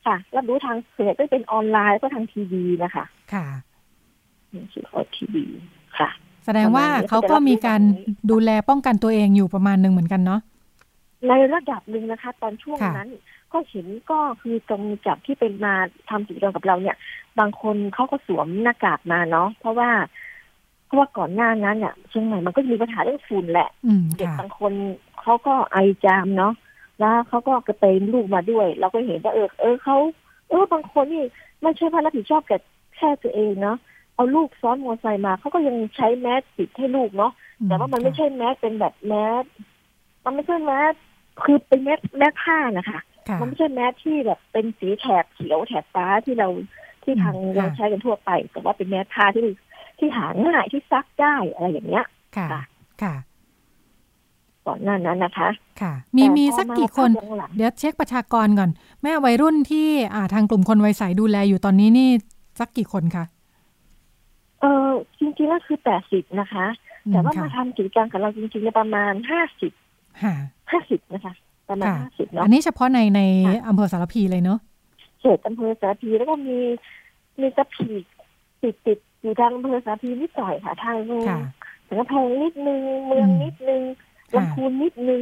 [0.06, 3.45] ค่ะ รับรู้ทางเสือก็เป็นออนไลน์ก็ทางทีวีนะคะ ค่ะ
[4.73, 5.45] ชื่อเขาทีวี
[5.99, 6.10] ค่ะ
[6.45, 7.82] แสดงว่าเขาก็มีการ
[8.32, 10.41] ดูแลป้องกันตัวเองอยู่ประมาณหนึ่งเหมือนกันเนาะ
[11.30, 13.10] ในระดับหนึ่งนะคะ ตอนช่วงนั้น
[13.54, 15.74] ก็เห็นก็คือตรงจากที่เป็นมา
[16.10, 16.96] ทำกิจกรรมกับเราเนี่ย
[17.39, 19.89] บางคนเขาก็สวมหน้ากากมาเนาะเพราะว่า
[20.94, 23.70] ราะว่าก่อนหน้านั้นเนี่ยเชียงใหม่มันก็มีปัญหาเรื่องฝุ่นแหละ
[24.18, 24.72] เด็กบางคน
[25.22, 26.54] เขาก็ไอจามเนาะ
[27.00, 29.98] แล้วเขาก็กระเตงลูกมาด้วย เราก็เห็นว่าเออเออเขา
[30.50, 31.24] เออบางคนนี่
[31.62, 32.58] ไม่ใช่พารับผิดชอบแก่
[32.98, 33.78] แค่ตัวเองเนาะ
[34.16, 37.32] เอาลูกซ้อนมอเตอร์ไซค์มาเขาก็ยังใช้แมสปิดให้ลูกเนาะ
[37.66, 39.13] แต่ว่ามันไม่ใช่แมสเป็นแบบแม
[39.44, 39.46] ส
[40.24, 40.94] มันไม่ใช่แมส
[41.44, 43.00] คือเป็นแมสแมสผ้านะคะ
[43.42, 46.48] มันไม่ใช่แมสที่แบบเป็นสีแถบเขียวแถบฟ้าที่เรา
[47.04, 49.44] ที่ทางเราใช้กันทั่วไป แต่ว่าเป็นแมสผ้าที่
[50.00, 52.06] ที่หาง่ายที่ซักได้อะไรอย่างเงี้ย
[52.38, 52.48] ค่ะ
[53.02, 53.16] ค่ะ
[54.68, 55.50] ก่อนหน้านั้นนะคะ
[55.82, 57.10] ค่ะ มีมีสักกี่คน
[57.56, 58.70] เดี๋ยวเช็คประชากรก่อน
[59.04, 62.10] แม่วัยรุ่นที่อ่าทางกลุ่มคนวัยใสดูแลอยู่ตอนนี้นี่
[62.60, 63.26] สักกี่คนคะ
[64.62, 66.66] เออจริงๆแล้วคือแปดสิบนะคะ
[67.10, 69.72] แต่ว่ามาทำกิจกรรมกับเราจริงๆประมาณห้าสิบ
[70.72, 71.34] ห้าสิบนะคะ
[71.69, 73.21] ประมาณห้าสิบเนาะอันนี้เฉพาะในใน
[73.67, 74.60] อำเภอสารพีเลยเนาะ
[75.21, 76.58] เขตอำเภอสารพีแล้วก็มี
[77.41, 77.89] มีกระพี
[78.62, 80.95] ติดติดอยู่ทางอำเภอสารพีนิดหน่อยค่ะทาง
[81.88, 83.82] ถึงกำแพงนิดนึงเมืองนิดนึง
[84.36, 85.21] ลำพูนนิดนึง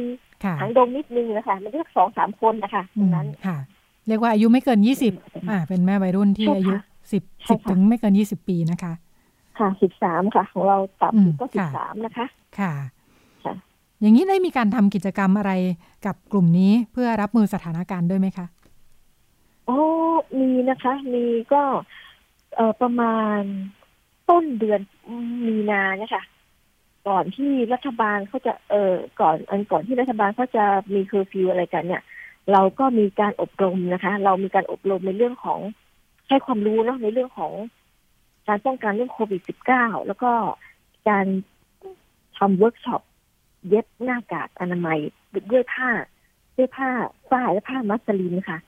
[0.60, 3.56] หางดงนิดนึงนะคะมันเรียกสองสามคนนะคะตรงนั้นค่ะ
[4.08, 5.12] เรียกว่าอายุไม่เกินยี่สิบ
[5.50, 6.74] อ่า เป็นแม่วัยรุ่นที่อายุ
[7.12, 8.92] สิบสิบถึงไม่เกินยี่สิบปีนะคะ
[9.58, 12.26] ค่ะสิบสามค่ะ ของเราตับก็สิบสามนะคะ
[12.58, 12.72] ค่ะ
[14.02, 15.52] อย่างนี้ได้มีการทำกิจกรรมอะไร
[16.06, 18.46] กับกลุ่มนี้เพื่อรับมือสถานการณ์ด้วยไหมคะ
[19.66, 19.78] โอ้
[20.38, 21.62] มีนะคะ มีก็
[22.56, 23.40] เออประมาณ
[24.30, 24.80] ต้นเดือน
[25.46, 26.24] มีนาเนี่ยค่ะ
[27.08, 32.02] ก่อนที่รัฐบาลเขาจะเออก่อนอันก่อนที่รัฐบาลเขาจะมีเคอร์ฟิวอะไรกันเนี่ย
[32.52, 35.60] เราก็มีการอบรมนะคะ เรามีการอบรมในเรื่องของ
[36.28, 37.52] ให้ความรู้เนาะในเรื่องของ
[38.48, 39.40] การป้องกันเรื่องโควิด
[39.74, 40.30] -19 แล้วก็
[41.08, 41.26] การ
[42.38, 43.02] ทำเวิร์กช็อป
[43.68, 44.98] เย็บหน้ากากอนามัย
[45.52, 45.90] ด้วยผ้า
[46.56, 46.90] ด้วยผ้า
[47.30, 48.58] ฝ้ายและผ้ามัสลินค่ะ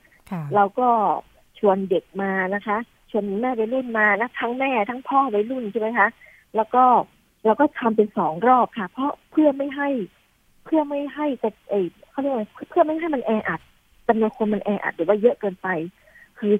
[0.55, 0.89] เราก็
[1.59, 2.79] ชวนเด็กมานะคะ
[3.11, 6.09] ชวนแม่วัยรุ่นมานะทั้งแม่ทั้งพ่อวัยรุ่นใช่ไหมคะ
[6.57, 6.85] แล้วก็
[7.45, 9.89] เราก็ทำเป็นสองรอบค่ะ เพราะเพื่อไม่ให้
[10.65, 11.75] เพื่อไม่ให้แต่เอ
[12.11, 13.61] เขาเรียกว่าเพื่อไม่ให้มันแออัด
[14.09, 15.69] จำนวนคนมันแออัดหรือว่าเยอะเกินไป
[16.39, 16.55] คือ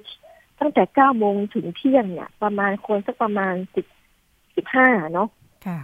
[0.59, 3.85] ตั้งแต่เก้าโมงถึงเที่ยงเนี่ย ประมาณคนสักประมาณสิบ
[4.55, 5.27] สิบห้าเนาะ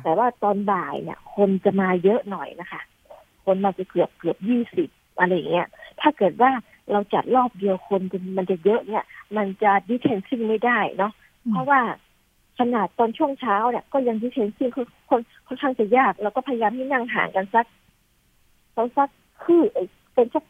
[0.04, 2.82] แต่ว่าตอนบ่ายเนี่ย คนจะมาเยอะหน่อยนะคะ
[3.46, 4.89] คนมาจะเกือบเกือบยี่สิบ
[5.20, 5.67] อะไรเงี้ย
[6.02, 6.52] ถ้าเกิดว่า
[6.91, 8.02] เราจัดรอบเดียวคน
[8.38, 9.04] มันจะเยอะเนี่ย
[9.38, 11.12] มันจะดิเทนซิ่งไม่ได้เนาะ
[11.52, 11.82] เพราะว่า
[12.60, 14.70] ขนาดตอนช่วงเช้าเนี่ยก็ยังดิเทนซิ่ง
[15.10, 17.65] คนค่อนข้างจะยาก เราก็พยายามที่นั่งห่างกันสัก
[18.76, 19.10] สักสัก
[19.44, 19.62] คือ
[20.13, 20.44] เป็นสัก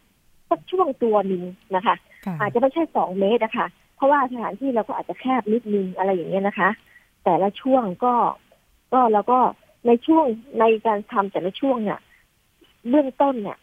[0.50, 1.44] สักช่วงตัวหนึ่ง
[1.76, 1.96] นะคะ
[2.39, 6.70] อาจจะไม่ใช่สองเมตรนะคะ เพราะว่าสถานที่เราก็อาจจะแคบนิดนึงอะไรอย่างเงี้ยนะคะ
[7.24, 8.13] แต่ละช่วงก็
[8.94, 9.40] ก็แล้วก็
[9.88, 10.26] ในช่วง
[10.60, 12.00] ในการทำแต่ละช่วงเนี่ย
[12.90, 13.58] เบื้องต้นเนี่ย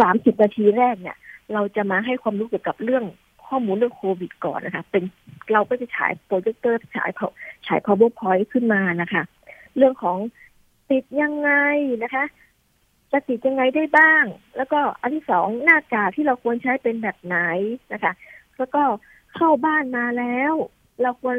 [0.00, 1.16] สามสิบนาทีแรกเนี่ย
[1.52, 3.04] เราจะมาให้ความรู้เกี่ยวกับเรื่อง
[3.46, 5.02] ข้อมูลเรื่องโควิดก่อนนะคะ เป็น
[5.52, 7.10] เราก็จะฉายโปรเจคเตอร์ฉาย
[7.66, 9.22] ฉาย powerpoint ขึ้นมานะคะ
[9.76, 10.18] เรื่องของ
[10.90, 11.50] ติดยังไง
[12.02, 12.24] นะคะ
[13.12, 14.24] จะติดยังไงได้บ้าง
[14.56, 17.36] แล้วก็อันที่สองหน้ากากที่เราควรใช้เป็นแบบไหน
[17.92, 18.12] นะคะ
[18.58, 18.82] แล้วก็
[19.34, 20.52] เข้าบ้านมาแล้ว
[21.02, 21.38] เราควร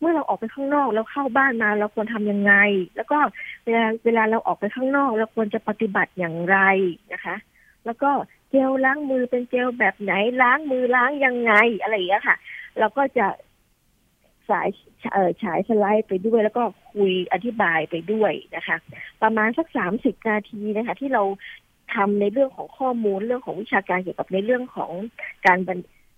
[0.00, 2.52] เมื่อเราออกไปข้างนอกแล้วเข้าบ้านมาเราควรทำยังไง
[2.96, 3.18] แล้วก็
[3.64, 6.58] เวลาเวลาเราออกไปข้างนอก เราควรจะปฏิบัติอย่างไร
[7.12, 7.36] นะคะ
[7.86, 8.10] แล้วก็
[8.50, 12.36] เจลล้างมือเป็นเจลแบบไหนล้างมือล้างยังไงอะไรอย่างเงี้ยค่ะ
[12.78, 13.26] เราก็จะ
[14.50, 14.68] สาย
[15.12, 16.62] เออฉายสไลด์ไปด้วยแล้วก็
[16.94, 18.76] คุยอธิบายไปด้วยนะคะ
[19.22, 21.22] ประมาณสักสามสิบนาทีนะคะ ที่เรา
[21.94, 24.92] ทำในเรื่องของข้อมูลเรื่องของวิชาการเกี่ยวกับในเรื่องของ
[25.46, 25.58] การ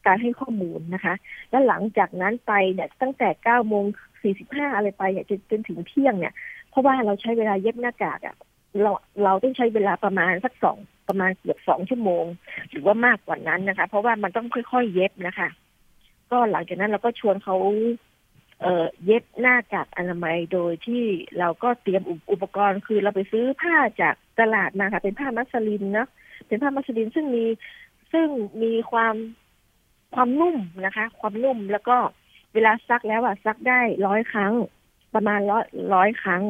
[0.08, 1.14] การให้ข้อมูลนะคะ
[1.50, 3.84] แล้วหลังจากนั้นไปเนี่ยตั้งแต่เก้าโมง
[4.22, 6.34] สี่สิบห้าอะไรไปเนี่ยจนจนถึงเที่ยงเนี่ย
[6.70, 8.36] เพราะว่าเราใช้เวลาเย็บหน้ากากอะ่ะ
[8.82, 8.92] เรา
[9.24, 12.24] เราต้องใช้เวลาประมาณสักสองประมาณเกือบสองชั่วโมง
[12.70, 15.48] หรือว่ามากกว่านั้นนะคะ เพราะว่ามันต้องค่อยๆเย็บนะคะ
[16.30, 17.56] ก็หลังจากนั้นเราก็ชวนเขา
[18.60, 21.04] เอ่อเย็บหน้ากากอนามัยโดยที่
[21.38, 26.08] เราก็เตรียมอุปกรณ์คือเราไปซื้อผ้าจากตลาดมาค่ะ เป็นผ้ามัสลินเนาะ
[26.48, 27.44] เป็นผ้ามัสลินซึ่งมี
[28.12, 28.28] ซึ่ง
[28.62, 29.14] มีความ
[30.14, 31.96] ความนุ่มนะคะ ความนุ่มแล้วก็
[32.54, 34.52] เวลาซักแล้วอะซักได้ร้อยครั้ง
[35.14, 36.42] ประมาณร้อยร้อยครั้ง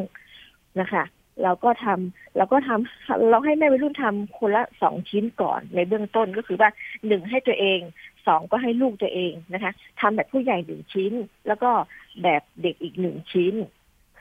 [0.80, 1.04] นะคะ
[1.42, 6.70] เราก็ทำเราก็ทำเราให้แม่วัยรุ่นทำคนละสองชิ้นก่อนในเบื้องต้นก็คือว่า
[7.06, 7.80] หนึ่งให้ตัวเอง
[8.26, 11.12] สองก็ให้ลูกตัวเองนะคะทำแบบผู้ใหญ่หนึ่งชิ้น
[11.46, 11.70] แล้วก็
[12.22, 13.54] แบบเด็กอีกหนึ่งชิ้น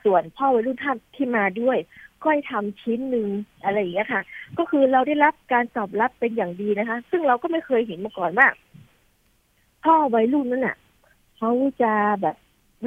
[0.04, 1.78] ส่วนพ่อวัยรุ่นท่านที่มาด้วย
[2.22, 3.28] ก็ให้ทำชิ้นหนึ่ง
[3.64, 4.22] อะไรอย่างเงี้ยค่ะ
[4.58, 8.48] ก็คือเราได้รับการตอบรับเป็นอย่างดีนะคะ ซึ่งเราก็ไม่เคยเห็นมาก่อนว่า
[9.84, 10.76] พ่อวัยรุ่นนั่นน่ะ
[11.36, 11.50] เขา
[11.82, 12.36] จะแบบ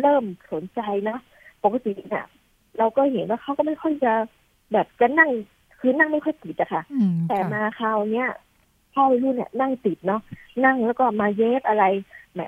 [0.02, 1.18] เริ่มสนใจนะ
[1.64, 2.26] ปกติเนี่ย
[2.78, 4.14] เราก็เห็นว่าเขาก็ไม่ค่อยจะ
[4.72, 5.30] แบบจะนั่ง
[5.80, 6.84] คือนั่งไม่ค่อยติดอะค่ะ
[7.30, 8.30] แต่มาคราวเนี้ย
[8.94, 10.22] พ่อวัยรุ่นเนี่ยนั่งติดเนาะ
[10.66, 11.86] นั่งแล้วก็มาเย็บอะไร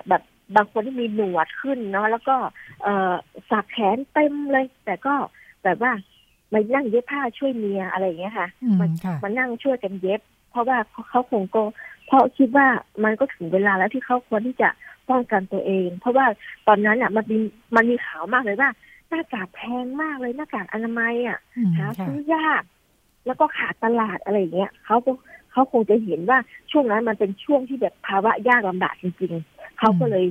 [0.08, 0.22] แบบ
[0.56, 2.36] บางคนที่มีหนวดขึ้นเนาะแล้วก็
[2.82, 3.14] เออ
[3.50, 5.14] สักแขนเต็มเลย แต่ก็
[5.64, 5.92] แบบว่า
[6.52, 8.48] มานั่งเย็บผ้าช่วยเมียอะไรอย่างเงี้ยค่ะ
[8.80, 8.90] มัน
[9.22, 10.78] มานั่งช่วยกันเย็บ เพราะว่า
[11.10, 11.62] เขาคงก็
[12.06, 12.66] เพราะคิดว่า
[13.04, 14.68] มันก็ถึงเวลาแล้วที่เขาควรที่จะ
[15.10, 16.26] ป้องกันตัวเอง เพราะว่า
[16.66, 17.38] ตอนนั้นอะมันมี
[17.76, 18.70] มันมีข่าวมากเลยว่า
[19.08, 21.38] หน้ากากแพงมากเลยหน้ากากอนามัยอะ
[21.76, 22.62] หาซื้อยาก
[23.26, 25.12] แล้วก็ขาดตลาดอะไรอย่างเงี้ยเขาก็
[25.52, 26.38] เขาคงจะเห็นว่า
[26.70, 30.26] ช่วงนั้นมันเป็นช่วงที่แบบภาวะยากลำบากจริง ๆเขาก็เลย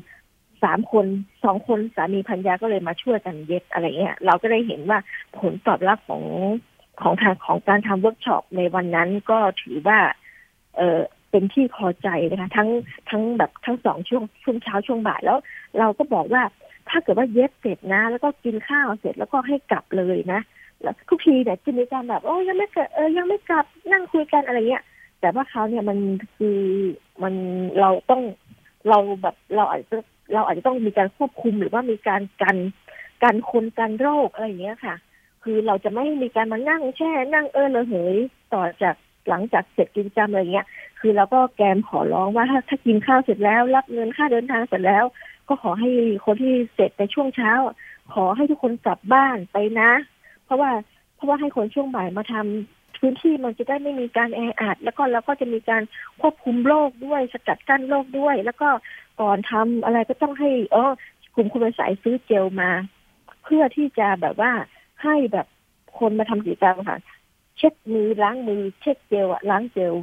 [0.64, 1.06] สามคน
[1.44, 5.00] สองคนสามีพัญญาก็เลยมาช่วยกันเย็บอะไรเงี้ย เราก็ได้เห็นว่า
[5.40, 6.24] ผลตอบรับของ
[7.02, 10.00] ของทางของการทำเวิร์กช็อปในวันนั้นก็ถือว่า
[10.78, 11.00] เออ
[11.34, 12.70] เป็นที่พอใจนะคะทั้ง
[13.10, 15.38] ทั้งแบบทั้งสองช่วงช่วงเช้าช่วงบ่ายแล้ว
[15.80, 16.44] เราก็บอกว่า
[16.90, 20.42] ถ้าเกิดว่าเย็บเสร็จนะ แล้วก็กินข้าวเสร็จแล้วก็ให้กลับเลยนะ
[20.82, 24.84] แล้วทุกทีเนี่ยจะมีการแบบโอ้ยังไม่เกิดเออยังไม่กลับนั่งคุยกันอะไรเงี้ย
[25.20, 25.98] แต่ว่าเขาเนี่ยมัน
[26.38, 26.60] คือ
[27.24, 27.34] มัน
[27.80, 28.22] เราต้อง
[28.90, 29.98] เราแบบเราอาจจะ
[30.34, 32.58] เราอาจจะต้องมีการควบคุมหรือว่ามีการกัน
[33.24, 34.96] กันคนกันโรคอะไรอย่างเงี้ยค่ะ
[35.44, 38.16] คือเราจะไม่มีการมานั่งแช่นั่งเออระเหย
[38.54, 38.96] ต่อจาก
[39.30, 40.68] หลังจากเสร็จกิจกรรมอะไรเงี้ย
[41.06, 45.04] คือเราก็แกมขอร้องว่าถ้าถ้ากินข้าวเสร็จแล้ว รับเงินค่าเดินทางเสร็จแล้ว
[45.48, 45.90] ก็ขอให้
[46.26, 47.52] คนที่เสร็จในช่วงเช้า
[48.14, 49.92] ขอให้ทุกคนกลับบ้านไปนะ
[50.46, 50.72] เพราะว่า
[51.16, 55.82] เพราะว่าให้คนช่วงบ่ายมาทำพื้นที่มันจะได้ไม่มีการแออัดแล้วก็เราก็จะมีการ
[56.22, 58.70] ควบคุมโรคด้วยสกัดกั้นโรคด้วย แล้วก็
[59.22, 60.92] ก่อนทำอะไรก็ต้องให้เออ
[61.36, 62.72] กลุ่มคุณสายซื้อเจลมา
[63.44, 64.52] เพื่อที่จะแบบว่า
[65.04, 65.48] ให้แบบ
[66.00, 67.00] คนมาทำกิจกรรมค่ะ
[67.58, 69.94] เช็ดมือล้างมือเช็ดเจลอะล้างเจล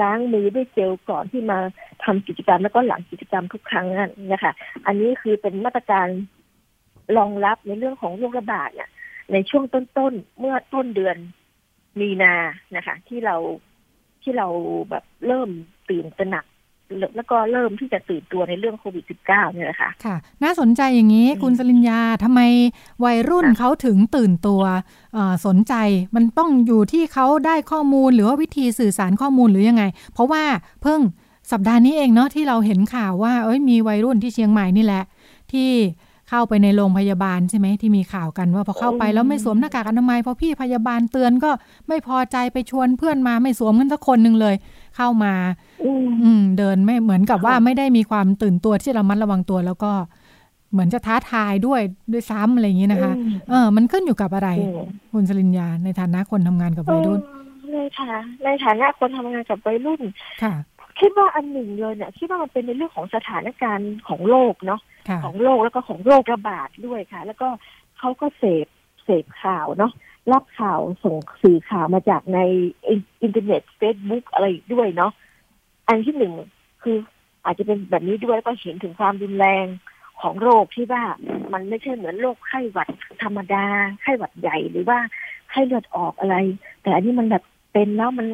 [0.00, 1.58] ล้างมือด้วยเจลก่อนที่มา
[2.04, 4.52] ทำกิจกรรมแล้วก็หลังกิจกรรมทุกครั้งนั่นนะคะ
[4.86, 6.06] อันนี้คือเป็นมาตรการ
[7.16, 8.90] รองรับในเรื่องของโรคระบาดเนี่ย
[9.32, 11.16] ในช่วงต้นๆเมื่อต้นเดือน
[12.00, 12.34] มีนา
[12.76, 13.36] นะคะ ที่เรา
[14.22, 14.48] ที่เรา
[14.90, 15.50] แบบเริ่ม
[15.88, 16.44] ตื่นตระหนัก
[17.16, 22.40] แล้วก็เริ่มที่จะตื่นตัวในเรื่องโควิด -19 เนี่ยแหละค่ะค่ะ น่าสนใจอย่างนี้คุณสลินยาทำไม
[23.04, 24.62] วัยรุ่นเขาถึงตื่นตัว
[25.46, 25.74] สนใจ
[26.14, 30.44] มันต้องอยู่ที่เขาได้ข้อมูลหรือว่าวิธีสื่อสารข้อมูลหรือยังไง เพราะว่า
[30.82, 31.00] เพิ่ง
[31.52, 35.04] สัปดาห์นี้เองเนาะที่เราเห็นข่าวว่า เอ้ยมีวัยรุ่นที่เชียงใหม่นี่แหละ
[35.52, 35.70] ที่
[36.30, 41.50] เข้าไปในโรงพยาบาลใช่ไหมที่มีข่าวกันว่าพอเข้าไปแล้วไม่สวมหน้ากากอนามัยพอพี่พยาบาลเตือนก็
[41.88, 44.54] ไม่พอใจไปชวนเพื่อนมาไม่สวมกันสักคนหนึ่งเลย
[44.96, 45.34] เข้ามา
[45.84, 49.92] อืมเดินไม่เหมือนกับว่าไม่ได้มีความตื่นตัวที่เรามัดระวังตัวแล้วก็
[50.72, 51.80] เหมือนจะท้าทายด้วย
[52.12, 53.12] ด้วยซ้ำอะไรอย่างนี้นะคะ
[53.50, 54.48] เออ มันขึ้นอยู่กับอะไร
[55.12, 57.20] คุณสลินยาในฐานะคนทำงานกับวัยรุ่น
[57.74, 60.00] ในฐานะในฐานะคนทำงานกับวัยรุ่น
[60.42, 60.54] ค่ะ
[61.00, 64.80] คิดว่าอันหนึ่งเลยเนี่ยคิดว่ามันเป็นในเรื่องของสถานการณ์ของโลกเนาะ
[65.24, 67.48] ของโลกแล้วก็ของโรคระบาดด้วยค่ะ แล้วก็
[67.98, 68.66] เขาก็เสพ
[69.04, 69.92] เสพข่าวเนาะ
[70.32, 72.38] รับข่าวส่งสื่อข่าวมาจากใน
[73.22, 75.12] อินเทอร์เน็ตเฟซบุ๊กอะไรด้วยเนาะ
[75.88, 76.32] อันที่หนึ่ง
[76.82, 76.96] คือ
[77.44, 79.66] อาจจะเป็นแบบนี้ด้วยก็เห็นถึงความรุนแรง
[80.20, 81.04] ของโรคที่ว่า
[81.52, 82.88] มันไม่ใช่เหมือนโรคไข้หวัด
[83.22, 83.64] ธรรมดา
[84.02, 84.98] ไข้หวัดใหญ่หรือว่า
[85.50, 86.36] ไข้เลือดออกอะไร
[86.82, 88.28] แต่อันนี้มันแบบเป็นแล้วมัน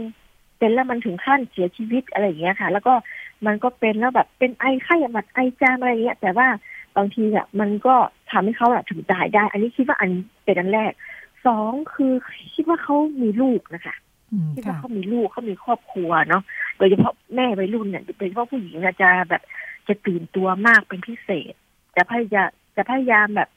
[0.59, 2.95] เป็นแล้วมันถึงขั้นเสียชีวิตอะไรอย่างเงี้ยค่ะ แล้วก็
[3.47, 6.49] มันก็เป็นแล้วแบบเป็นไอไข้หวัดไอจามอะไรเงี้ยแต่ว่า
[6.97, 7.95] บางทีอะมันก็
[8.31, 10.11] ทำให้เขาอะถึงตายได้ อันนี้คิดว่าอัน
[10.45, 10.93] เป็นอันแรก
[11.47, 12.13] สองคือ
[12.55, 13.97] คิดว่าเขามีลูกนะคะ
[14.55, 16.43] คิดว่าเขามีลูกเขามีครอบครัวเนาะ
[16.79, 19.43] โดยเฉพาะแม่วัยรุ่นเนี่ยโดยเฉพาะผู้หญิงจะแบบ
[19.89, 21.55] จะตื่นตัวมากเป็นพิเศษ
[21.97, 23.49] จะพยายามจะพยายามแบบ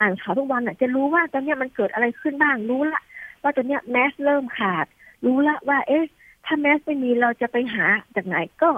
[0.00, 3.02] อ่านข่าวทุกวันอะ จะรู้ว่าตอนนี้มันเกิดอะไรขึ้นบ้างรู้ละ
[3.42, 4.86] ว่าตอนนี้แมสเริ่มขาด
[5.24, 6.04] รู้ละว่า เอ๊ะ
[6.46, 8.70] ถ้าแมสไม่มีเราจะไปหาจากไหนก็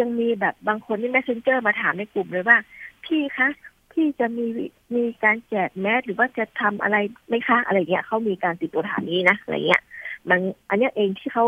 [0.00, 2.56] ยังมีแบบบางคนที่ messenger มาถามในกลุ่มเลยว่า
[3.04, 3.48] พี่คะ
[3.92, 4.46] พี่จะมี
[4.94, 6.96] มีการแจกแมสหรือว่าจะทำอะไร
[7.28, 9.82] ไหมคะอะไรเงี้ยเขามีการติดตัวถามนี้นะอะไรเงี้ย
[10.30, 11.46] มันอันนี้เองที่เขา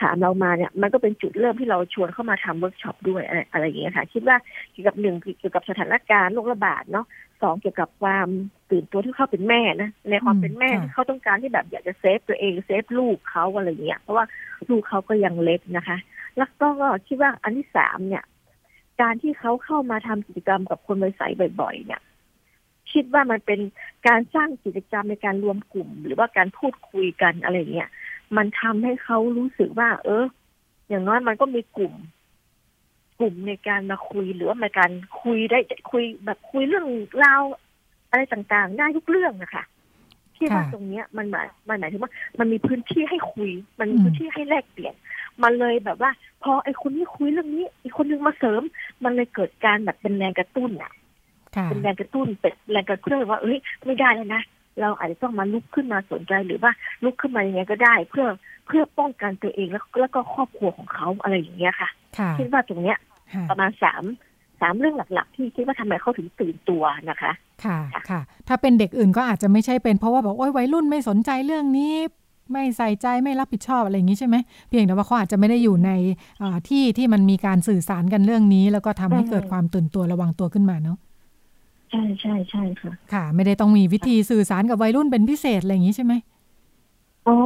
[0.00, 4.36] ถามเรามาเนี่ย มันก็เป็นจุดเริ่มที่เราชวนเข้ามาทำเวิร์กช็อปด้วยอะไรอะไรอย่างเงี้ยค่ะ คิดว่า
[4.72, 7.06] เกี่ยวกับหนึ่งเกี่ยวกับสถานการณ์โรคระบาดเนาะ
[7.42, 8.28] สองเกี่ยวกับความ
[8.70, 14.24] ตื่นตัวที่เขาเป็นแม่นะในความเป็นแม่ที่เขาต้องการที่แบบอยากจะ save ตัวเอง save ลูกเขาอะไรเงี้ยเพราะว่า
[14.68, 15.98] ลูกเขาก็ยังเล็กนะคะ
[16.38, 16.68] แล้วก็
[17.06, 18.24] คิดว่าอันที่สามเนี่ย
[19.00, 21.22] การที่เขาเข้ามาทำกิจกรรมกับคนวัยใส
[21.60, 22.02] บ่อย ๆ เนี่ย
[22.92, 23.60] คิดว่ามันเป็น
[24.08, 27.90] การสร้างกิจกรรมในการรวมกลุ่ม หรือว่าการพูดคุยกันอะไรเงี้ย
[28.36, 30.24] มันทำให้เขารู้สึกว่า เออ
[30.88, 31.94] อย่างน้อยมันก็มีกลุ่ม
[33.18, 34.90] กลุ่มในการมาคุยหรือว่าในการ
[35.22, 35.58] คุยได้
[35.90, 36.86] คุยแบบคุยเรื่อง
[37.24, 37.42] ราว
[38.10, 39.64] อะไรต่างๆ ได้ทุกเรื่องนะคะ
[40.36, 44.94] ที่ว่าตรงเนี้ยมันหมายมันหมายถึงว่า มันมีพื้นที่ให้คุย มันมีพื้นที่ให้แลกเปลี่ยน
[45.42, 46.10] มันเลยแบบว่า
[46.42, 48.62] พอไอ้คนนี้คุยเรื่องนี้อีกคนนึงมาเสริม
[49.04, 50.92] มันเลยเกิดการแบบเป็นแรงกระตุ้นอะ
[51.68, 54.42] เป็นแรงกระตุ้นเป็นแรงกระตุ้นว่าเอ้ยไม่ได้แล้วนะ
[54.80, 56.72] เราอาจจะต้องมาลุกขึ้นมาสนใจหรือว่า
[57.04, 58.26] ลุกขึ้นมาอย่างไงก็ได้ เพื่อ
[58.66, 61.88] เพื่อป้องกันตัวเองแล้วแล้วก็ครอบครัวของเขาอะไรอย่างเงี้ยค่ะ
[62.38, 62.98] คิดว่าตรงเนี้ย
[63.50, 64.04] ประมาณสาม
[64.60, 67.32] สามเรื่องหลัก ๆ ที่คิดว่าทำไมเขาถึงตื่นตัวนะคะ
[67.64, 67.78] ค่ะ
[68.10, 71.94] ค่ะ ถ้าเป็นเด็กอื่นก็อาจจะไม่ใช่เป็นเพราะว่าบอกโอ้ยวัยรุ่นไม่สนใจเรื่องนี้
[72.52, 74.36] ไม่ใส่ใจไม่รับผิดชอบอะไรอย่างนี้ใช่ไหม
[74.68, 75.90] เพียงแต่ว่าเขาอาจจะไม่ได้อยู่ใน
[76.68, 80.98] ที่ที่มันมีการสื่อสารกันเรื่องนี้ แล้วก็ทำให้เกิดความตื่นตัวระวังตัวขึ้นมาเนาะ
[81.90, 86.14] ใช่ใช่ใช่ค่ะ ค่ะ ไม่ได้ต้องมีวิธีสื่อสารกับวัยรุ่นเป็นพิเศษอะไรอย่างนี้ใช่ไหม
[87.26, 87.36] อ๋อ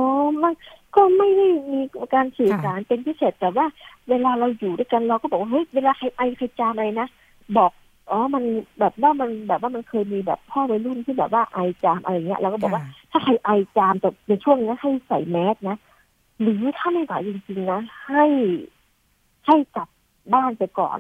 [0.42, 0.54] มัน
[0.96, 1.80] ก็ไม่ได้มี
[2.14, 3.66] การสื่อสารเป็นพิเศษแต่ว่า
[4.08, 7.06] เวลาเราอยู่ด้วยกันเราก็บอกว่าเฮ้ยเวลาใครไอใครจามอะไรนะ
[7.56, 7.70] บอก
[8.10, 8.44] อ๋อมัน
[8.78, 15.76] แบบว่ามันแบบว่ามันเคยมีแบบพ่อวัยรุ่นที่แบบว่าไอจามอะไรเงี้ยเราก็บอกว่าถ้าใครไอจามแต่ในช่วงนี้ให้ใส่แมสนะ
[16.40, 18.24] หรือถ้าไม่ไหวจริงๆนะให้
[19.46, 19.88] ให้กลับ
[20.34, 20.98] บ้านไปก่อน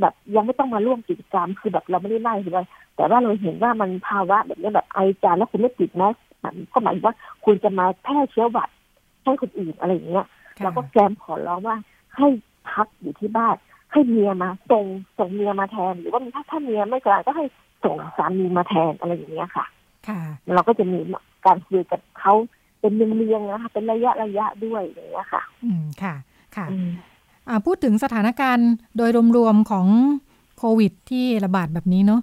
[0.00, 2.64] แบบยังไม่ต้องมาร่วมกิจกรรมคือแบบเราไม่ได้ไล่คือว่า
[2.96, 6.14] แต่ว่าเราเห็นว่ามันภาวะแบบนี้แบบไอจามแล้วคุณไม่ติดแมส
[6.72, 8.68] ก็หมายว่าคุณจะมาแพร่เชื้อหวัด
[9.24, 10.26] ให้คนอื่นอะไรอย่างเงี้ย
[10.62, 11.76] เราก็แกมขอร้องว่า
[12.16, 12.28] ให้
[12.70, 13.56] พักอยู่ที่บ้าน
[13.92, 14.84] ให้เมียมาส่ง
[15.18, 17.44] ส่งเมียมาแทน หรือว่าถ้าถ้าเมียไม่กล้าก็ให้
[17.84, 19.66] ส่งสามีมาแทนอะไรอย่างเงี้ยค่ะ
[20.08, 20.20] ค่ะ
[20.54, 20.98] เราก็จะมี
[21.46, 22.34] การคุยกับเขา
[22.80, 26.14] เป็นเรียงๆนะคะเป็นระยะระยะด้วยอย่างเงี้ยค่ะ อืมค่ะ
[26.56, 26.66] ค่ะ
[27.48, 29.86] อ่าพูดถึงสถานการณ์โดยรวมๆของ
[30.58, 32.20] โควิด ที่ระบาดแบบนี้เนาะ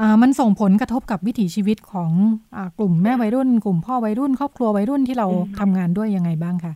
[0.00, 2.10] อ่ามันส่งผลกระทบกับวิถีชีวิตของ
[2.56, 5.26] อ่ากลุ่มแม่วัยรุ่น กลุ่มพ่อวัยรุ่น ครอบครัววัยรุ่นที่เรา
[5.58, 6.72] ทำงานด้วยยังไงบ้างคะ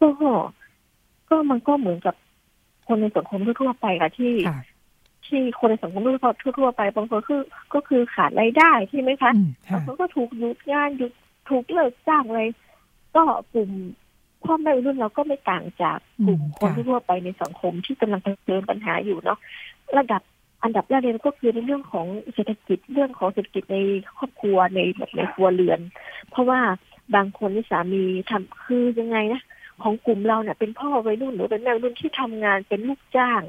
[0.00, 0.08] ก็
[1.28, 2.14] ก็มันก็เหมือนกับ
[2.86, 4.32] คนในสังคมทั่วไปค่ะที่
[5.26, 7.42] ที่คนในสังคมทั่วไปบางคนคือ
[7.74, 9.32] ก็คือขาดรายได้ใช่ไหมคะ
[9.72, 11.12] บางคนก็ถูกหยุดงานหยุด
[11.48, 12.42] ถูกเลิกจ้างอะไร
[13.16, 13.22] ก็
[13.54, 13.70] กลุ่ม
[14.44, 19.38] พ่อแม่รุ่นเราก็ไม่ต่างจากกลุ่มคนทั่วไปในสังคมที่กำลังเจอปัญหาอยู่เนาะ
[19.98, 20.22] ระดับ
[20.62, 23.76] อันดับแรกเลยก็คือในเรื่องของเศรษฐกิจเรื่องของเศรษฐกิจใน
[24.18, 25.80] ครอบครัวในแบบในครัวเรือน
[26.30, 26.60] เพราะว่า
[27.14, 29.42] บางคนที่สามีทำคือยังไงนะ
[29.82, 33.42] ของกลุ่มเราเนี่ยเป็นพ่อวัยรุ่นหรือเป็นแม่รุ่นที่ทำงานเป็นลูกจ้าง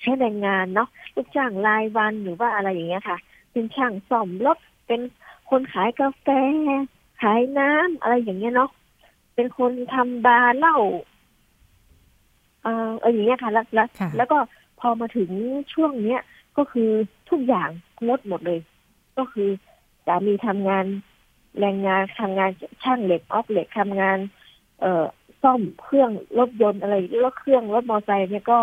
[0.00, 3.18] ใช้แรงงานเนาะลูกจ้างรายวันหรือว่าอะไรอย่างเงี้ยค่ะ
[3.52, 5.00] เป็นช่างซ่อมรถเป็น
[5.50, 6.28] คนขายกาแฟ
[7.22, 8.70] ขายน้ำอะไรอย่างเงี้ยเนาะ
[9.34, 10.76] เป็นคนทำบาร์เหล้า
[12.62, 14.38] เอออย่างเงี้ยค่ะแล้วแล้วแล้วก็
[14.80, 15.30] พอมาถึง
[15.72, 16.20] ช่วงเนี้ย
[16.56, 16.90] ก็คือ
[17.30, 17.70] ทุกอย่าง
[18.06, 18.60] งดหมดเลย
[19.18, 19.48] ก็คือ
[20.06, 20.84] สามีทำงาน
[21.60, 22.50] แรงงานทำงาน
[22.84, 24.18] ช่างเหล็กออฟเหล็กทำงาน
[24.80, 25.04] เอ่อ
[25.46, 28.58] ซ่อมเครื่องรถยนต์อะไรรถเครื่องรถมอเตอร์ไซค์เนี่ยก็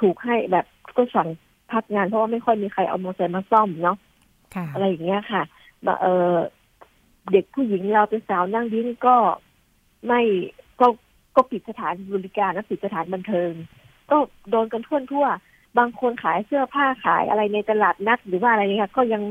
[0.00, 0.66] ถูกให้แบบ
[0.96, 1.28] ก็สั่ง
[1.72, 3.96] พักงานเพราะว่าไม่ค่อยมีใครเอามอเตอร์ไซค์มาซ่อมเนาะ
[4.74, 5.42] อะไรอย่างเงี้ยค่ะ
[6.02, 6.34] เออ
[7.32, 9.16] เด็กผู้หญิงเราเป็นสาวนั่งดิ้นก็
[10.06, 10.20] ไม่
[10.80, 10.86] ก็
[11.36, 13.50] ก็ปิดสถานบริการและปิดสถานบันเทิง
[14.10, 14.16] ก็
[14.50, 15.26] โดนกันทั่วทั่ว
[15.78, 19.22] บางคนขายเสื้อผ้าขายอะไรในตลาดนัดหรือว่าอะไรเนี่ยก็ยัง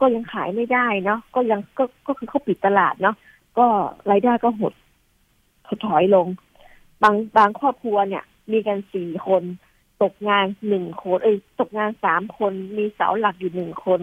[0.00, 3.16] ก็ยังขายไม่ได้เนาะก็ยังก็ก็คือเขาปิดตลาดเนาะ
[3.58, 3.66] ก็
[4.10, 4.72] รายได้ก็หด
[5.86, 6.26] ถอยลง
[7.02, 9.42] บางบางครอบครัวเนี่ย มีกันสี่คน
[10.02, 14.00] ตกงานหนึ่งคน เอ้ยตกงานสามคนมีเสาหลักอยู่หนึ่งคน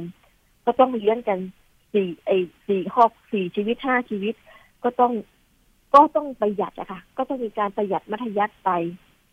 [0.65, 1.39] ก็ต้องเลี้ยงกัน
[1.93, 4.35] สี่ไอ้สี่ครอบสี่ชีวิตห้าชีวิต
[4.83, 5.13] ก็ต้อง
[5.93, 8.69] ก็ต้องประหยัดอะค่ะ ก็ต้องมีการประหยัดมัธยัติไป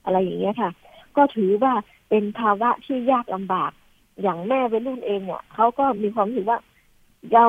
[0.04, 0.70] อะไรอย่างเงี้ยค่ะ
[1.16, 1.72] ก็ถือว่า
[2.08, 3.72] เป็นภาวะที่ยากลำบาก
[4.22, 6.58] อย่างแม่เป็นรุ่นเองเนี่ยเขาก็มีความรู้สึกว่า
[7.32, 7.44] เรา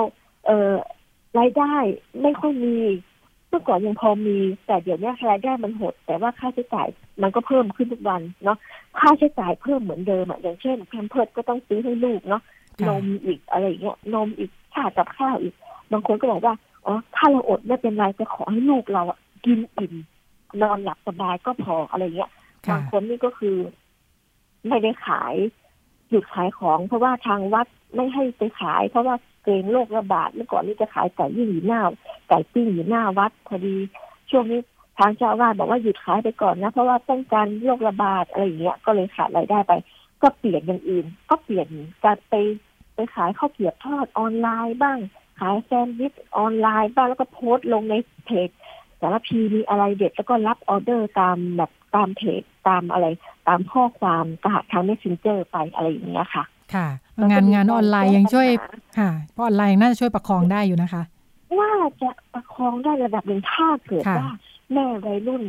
[0.45, 0.75] เออ
[1.39, 1.75] รายได้
[2.21, 2.75] ไม่ค่อยมี
[3.55, 4.37] มื่อก่อนยังพอมี
[4.67, 6.87] แต่เดี๋ยวนี้รายได้มันหด แต่ว่าค่าใช้จ่าย
[7.21, 8.57] มันก็เพิ่มขึ้นทุกวันเนาะ
[8.99, 12.41] ค่าใช้จ่ายเพิ่มเหมือนเดิมอะอย่างเช่นแพมเพิร์ดก็ต้องซื้อให้ลูกเนาะ
[12.87, 15.53] นมอีกอะไรเงี้ยนมอีกค่ากับข้าวอีก
[15.91, 19.93] บางคนก็บอกว่าอ๋อถ้าเราอดไม่เป็นไรจะขอให้ลูกเราอะกินอิ่ม
[20.61, 22.31] นอนหลับสบายก็พออะไรเงี้ย
[22.69, 23.55] บางคนนี่ก็คือ
[24.67, 25.35] ไม่ได้ขาย
[26.09, 29.15] หยุดขายของ เพราะว่าทางวัดไม่ให้ไปขาย เพราะว่า
[29.45, 31.81] เกรงโรคระบาดเมื่อก่อนนี่จะขายไก่ยิ่งอยู่หน้า
[32.29, 33.75] ไก่ปิ้งอยู่หน้าวัดพอดี
[34.31, 34.62] ช่วงนี้
[34.99, 39.73] ทางเจ้าอาวาสบอกว่าหยุดขายไปก่อนนะ เพราะว่าต้องการโรคระบาดอะไรอย่างเงี้ยก็เลยขาดรายได้ไป
[40.21, 41.67] ก็เปลี่ยนอย่างอื่น ก็เปลี่ยน
[42.03, 42.36] การไป
[42.95, 44.97] ไปขายข้าวเกี๊ยวทอดออนไลน์บ้าง
[45.39, 48.49] ขายแซนด์วิชออนไลน์บ้างแล้วก็โพสต์ลงในเพจ
[48.99, 53.08] สารพีมีอะไรเด็ดแล้วก็รับออเดอร์ตามแบบตามเพจตามอะไร
[53.47, 56.88] ตามข้อความทาง Messenger ไปอะไรอย่างเงี้ยค่ะ ค่ะ
[57.32, 58.47] งานงานออนไลน์ยังช่วย
[58.99, 61.04] ค่ะเพราะออนไลน์น่าจะช่วยประคองได้อยู่นะคะ
[61.60, 64.28] ว่าจะประคองได้ระดับหนึ่งถ้าเกิดว่า
[64.73, 65.43] แม่วัยรุ่น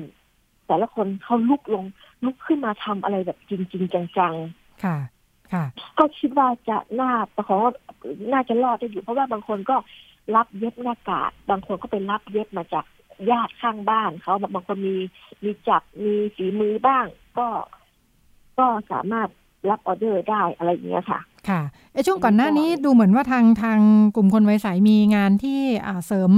[0.67, 1.85] แต่ละคนเขาลุกลง
[2.25, 3.85] ลุกขึ้นมาทำอะไรแบบจริงจริง
[4.19, 4.97] จังๆค่ะ
[5.99, 7.59] ก็คิดว่าจะน่าประคอง
[8.33, 9.77] น่าจะรอดได้อยู่ เพราะว่าบางคนก็
[10.37, 12.85] รับเย็บหน้ากากบางคนก็เป็นรับเย็บมาจาก
[13.31, 14.97] ญาติข้างบ้านเขาบางคนมี
[15.45, 17.07] มีจับมีฝีมือบ้าง
[17.39, 17.47] ก็
[18.59, 19.29] ก็สามารถ
[19.71, 21.61] รับออเดอร์ได้อะไรอย่างเงี้ยค่ะ ค่ะ
[21.93, 23.79] ไอช่วงก่อนหน้านี้ดูเหมือนว่าทางทาง
[24.17, 26.31] กลุ่มคนวัยสายมีงานที่อ่าเสริม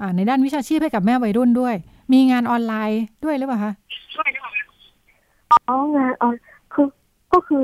[0.00, 1.74] อ่าในด้านวิชาชีพให้กับแม่วัยรุ่นด้วย
[2.12, 3.72] มีงานออนไลน์ด้วยหรือเปล่าคะ
[5.68, 6.34] อ๋องานออน
[6.72, 6.86] คือ
[7.32, 7.62] ก็คือ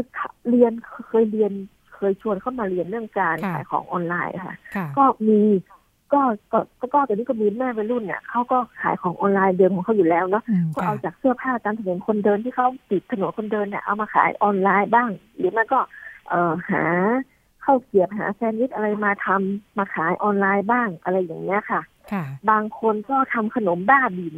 [0.50, 0.72] เรียน
[1.09, 1.52] เคยเรียน
[1.94, 4.54] เคยชวนเข้ามาเรียนเรื่องการขายของออนไลน์ค่ะ
[4.98, 5.40] ก็มี
[6.12, 6.20] ก็
[6.52, 6.59] ก็
[6.94, 10.44] ก็ตอนนี้ก็มีแม่วัยรุ่นเนี่ยเขาก็ขายของออนไลน์เดิมของเขาอยู่แล้วเนาะ
[10.74, 15.80] ก็เอาจากเสื้อผ้าตามถนนคนเดินที่เขาปิดถนนคนเดินเนี่ยเอามาขายออนไลน์บ้าง หรือไม่ก็
[16.28, 16.84] เอ่อหา
[17.62, 21.80] เข้าเกียบหาแซนด์วิชอะไรมาทำมาขายออนไลน์บ้างอะไรอย่างเงี้ยค่ะ
[22.50, 24.36] บางคนก็ทำขนมบ้าบิน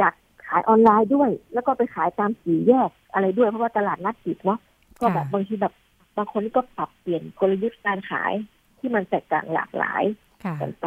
[0.00, 0.12] จาก
[0.46, 4.58] ขายออนไลน์ด้วย แล้วก็ไปขายตามสีแยกอะไรด้วยเพราะว่าตลาดนัดปิดเนาะ
[5.00, 5.74] ก็แบบบางทีแบบ
[6.16, 8.32] บางคนก็ปรับเปลี่ยนกลยุทธ์การขาย
[8.80, 10.04] ที่มันแตกต่างหลากหลาย
[10.60, 10.86] กันไป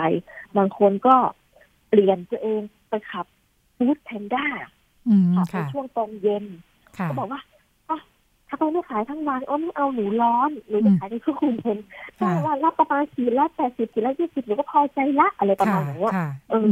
[0.57, 1.15] บางคนก็
[1.89, 3.25] เปลี่ยนตัวเองไปขับ
[3.77, 4.45] ฟู้ดแพนด้า
[5.35, 6.45] ขับในช่วงตอนเย็น
[7.09, 7.41] ก็บอกว่า
[8.47, 11.77] ถ้าไปไม่ขายทั้งวันโอ้ไม่เอาหนูร้อนหนูจะขายในช่วงคุมเพน
[12.17, 16.09] ถ้าวันรับประมาณสี่ละแปดสิบสี่ละยี่สิบหนูก็พอใจละอะไรประมาณนี้
[16.49, 16.67] เออ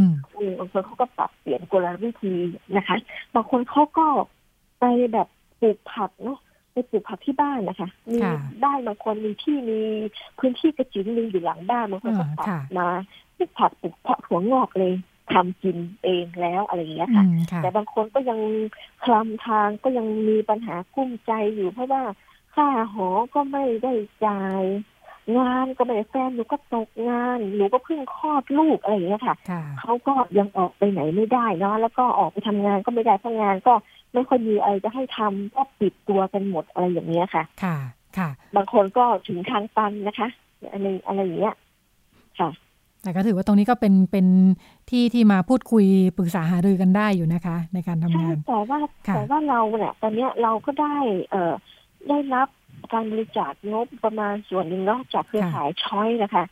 [0.60, 2.34] บางคนเขาก็ปรับเปลี่ยนกลวิธี
[2.76, 2.96] นะคะ
[3.36, 4.08] บางคนเขาก็
[4.80, 5.28] ไปแบบ
[5.60, 6.40] ปลูกผักเนาะ
[6.74, 8.20] ไปปลูกผักที่บ้านนะคะ มี
[8.64, 9.80] บ้านบางคนมีที่มี
[10.40, 12.48] พื้นที่กระจิ๋งนึงอยู่หลังบ้านบางคนก็ตัด
[12.78, 12.88] มา
[13.38, 14.94] ปลูกผักปลูกเพาะหัวงอกเลย
[15.34, 17.26] ทำกินเองแล้วอะไรอย่างเงี้ยค่ะ
[17.58, 18.40] แต่บางคนก็ยัง
[19.04, 22.04] คลำทางก็ยังมีปัญหากุ้มใจอยู่ เพราะว่า
[22.56, 23.94] ค่าหอก็ไม่ได้
[24.26, 24.64] จ่าย
[25.38, 29.36] งานก็ไม่ได้แฟนหนูก็ตกงานหนูก็เพิ่งคลอดลูกอะไรอย่างเงี้ยค่ะ
[29.80, 33.74] เขาก็ยังออกไปไหนไม่ได้เนาะแล้วก็ออกไปทำงานก็ไม่ได้เพราะงานก็
[34.14, 37.78] ไม่ค่อยมีอะไรจะให้ทำก็ปิดตัวกันหมดอะไรอย่างเงี้ยค่ะ ค่ะ
[38.18, 40.28] ค่ะ บางคนก็ถึงทางตันนะคะ
[40.72, 41.56] อะไรอะไรอย่างเงี้ย
[42.40, 42.50] ค่ะ
[43.04, 44.28] แต่ก็ถือว่าตรงนี้ก็เป็นเป็น
[44.90, 45.86] ที่ที่มาพูดคุย
[46.18, 48.80] ปรึกษาหารือกันได้อยู่นะคะ ในการทำงานแต่ว่า
[49.16, 50.96] แต่ว่าเราเนี่ยตอนนี้เราก็ได้
[51.30, 51.54] เอ่อ
[52.10, 52.48] ได้รับ
[52.94, 56.44] การบริจาคงบประมาณส่วนหนึ่งเนาะจากเครือข่ายช้อยนะคะ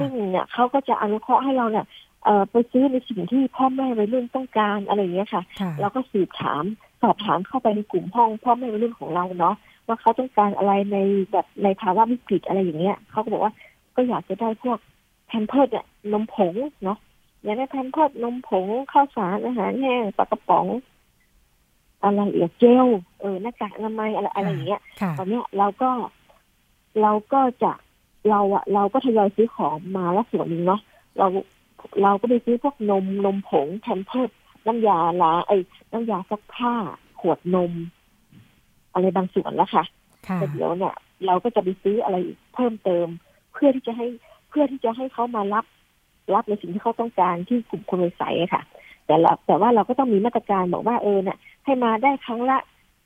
[0.00, 1.86] ซึ่งเนี่ยเขาก็จะอนุเคราะห์ให้เราเนี่ย
[2.24, 5.42] เอ่อไปซื้อในสิ่งที่พ่อแม่วัยรุ่นต้องการอะไรอย่างเงี้ยค่ะ
[5.80, 6.64] เราก็สืบถาม
[7.02, 9.54] สอบถามเข้าไปในกลุ่มห้องพ่อแม่วัยรุ่นของเราเนาะ
[9.86, 10.98] ว่าเขาต้องการอะไรใน
[11.32, 13.52] แบบในภาวะวิกฤตอะไรอย่างเงี้ยเขาก็บอกว่า
[13.96, 14.78] ก็อยากจะได้พวก
[15.26, 16.98] แพนเพิร์ดเนี่ยนมผงเนาะ
[17.42, 20.66] อยากได้แพนเพิร์ดนมผงข้าวสารอาหารแห้งปลากระป๋อง
[22.02, 22.86] อะไรเอียเจล
[23.20, 24.80] เออหน้ากากอนามัยอะไรอะไรอย่างเงี้ย
[25.18, 25.90] ตอนเนี้ยเราก็
[27.02, 27.72] เราก็จะ
[28.30, 30.80] เราอะเราก็ทยอยซื้อของมาแล้วส่วนหนึ่งเนาะ
[31.18, 31.26] เรา
[32.02, 34.30] เราก็ไปซื้อพวกนมนมผงแพนเพิร์ด
[34.66, 35.56] น้ำยาล้าไอ้
[35.92, 36.74] น้ำยาซักผ้า
[37.20, 37.72] ขวดนม
[38.92, 39.84] อะไรบางส่วนแล้วค่ะ
[40.34, 40.94] แต่เดี๋ยวเนี่ย
[41.26, 42.16] เราก็จะไปซื้ออะไร
[42.54, 43.06] เพิ่มเติม
[43.52, 44.06] เพื่อที่จะให้
[44.48, 45.64] เพื่อที่จะให้เขามารับ
[46.34, 48.62] รับในสิ่งที่เขาต้องการที่กลุ่มคนใสค่ะ
[49.06, 52.58] แต่เราแต่ว่าเราก็ต้องมีมาตรการบอกว่าเออเนี่ยให้มาได้ครั้งละ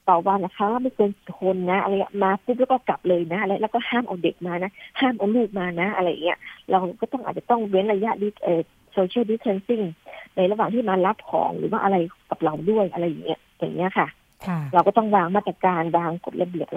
[0.08, 6.38] ต่อวันนะคะว่าไม่เกินคนนะอะไรมาปุ๊บแล้วก็กลับเลยนะอะไรแล้วก็ห้ามเอาเด็กมานะ ห้ามเอาลูกมานะ อะไรเงี้ย
[6.70, 8.60] เราก็ต้องอาจจะต้องเว้นระยะดิเออ
[8.96, 9.80] โซเชียลดิสเทนซิ่ง
[10.36, 11.96] ในระหว่างที่มารับของหรือว่าอะไร
[12.30, 14.08] กับเราด้วยอะไรอย่างเงี้ยอย่างเงี้ยค่ะ
[14.74, 16.68] เราก็ต้องวางมาตรการวางกฎระเบียบ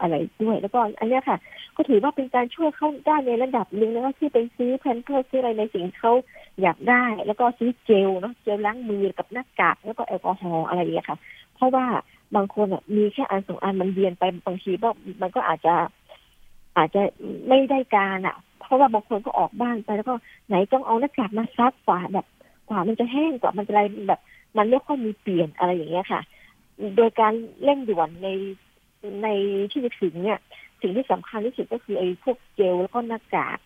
[0.00, 1.38] อะไรด้วย แล้วก็อันนี้ค่ะ
[1.76, 6.12] ก็ถือว่าเป็นการช่วยเขาได้ในระดับหนึ่งแล้วที่ไปซื้อแพนเพิร์ซื้ออะไรในสิ่งเขา
[6.62, 11.18] อยากได้ แล้วก็ซื้อเจลเนาะเจลล้างมือกับหน้ากากแล้วก็แอลกอฮอล์อะไรอย่างเงี้ยค่ะ
[11.54, 11.86] เพราะว่า
[12.36, 14.88] บางคนอะมีแค่อันสองอันมันเวียนไปบางทีก็
[15.22, 15.74] มันก็อาจจะ
[16.76, 17.02] อาจจะ
[17.48, 18.36] ไม่ได้การอะ
[18.66, 20.14] เพราะว่าบางคนก็ออกบ้านไปแล้วก็
[20.48, 22.26] ไหนต้องเอาหน้ากากมาซักกว่าแบบ
[22.68, 24.20] กว่ามันจะแห้งกว่ามันจะอะไรแบบ
[24.56, 26.20] มันไม่ค่อยมีเปลี่ยนอะไรอย่างเงี้ยค่ะ
[26.96, 28.28] โดยการเร่งด่วนใน
[29.22, 29.28] ใน
[29.70, 30.38] ที่จะถึงเนี่ย
[30.80, 33.58] สิ่งที่สำคัญที่สุดก็คือไอ้พวกเจลแล้วก็หน้ากาก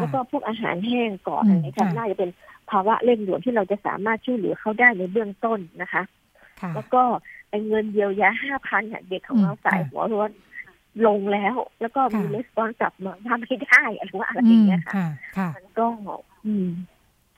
[0.00, 2.30] แล้วก็พวกอาหารแห้งก่อนอันนี้ค่ะน่าจะเป็น
[2.70, 6.02] ภาวะเร่งด่วนที่เราจะสามารถช่วยเหลือเขาได้ในเบื้องต้นนะคะ
[6.74, 7.02] แล้วก็
[7.50, 10.30] ไอ้เงินเยียวยาห้าพันเด็กของเราสายหัวร้อน
[11.06, 15.86] ลงแล้ว แล้วก็มีเลสปอนกลับมาทำไม่ได้อะไรว่าอะไรอย่างเงี้ยค่ะมันก็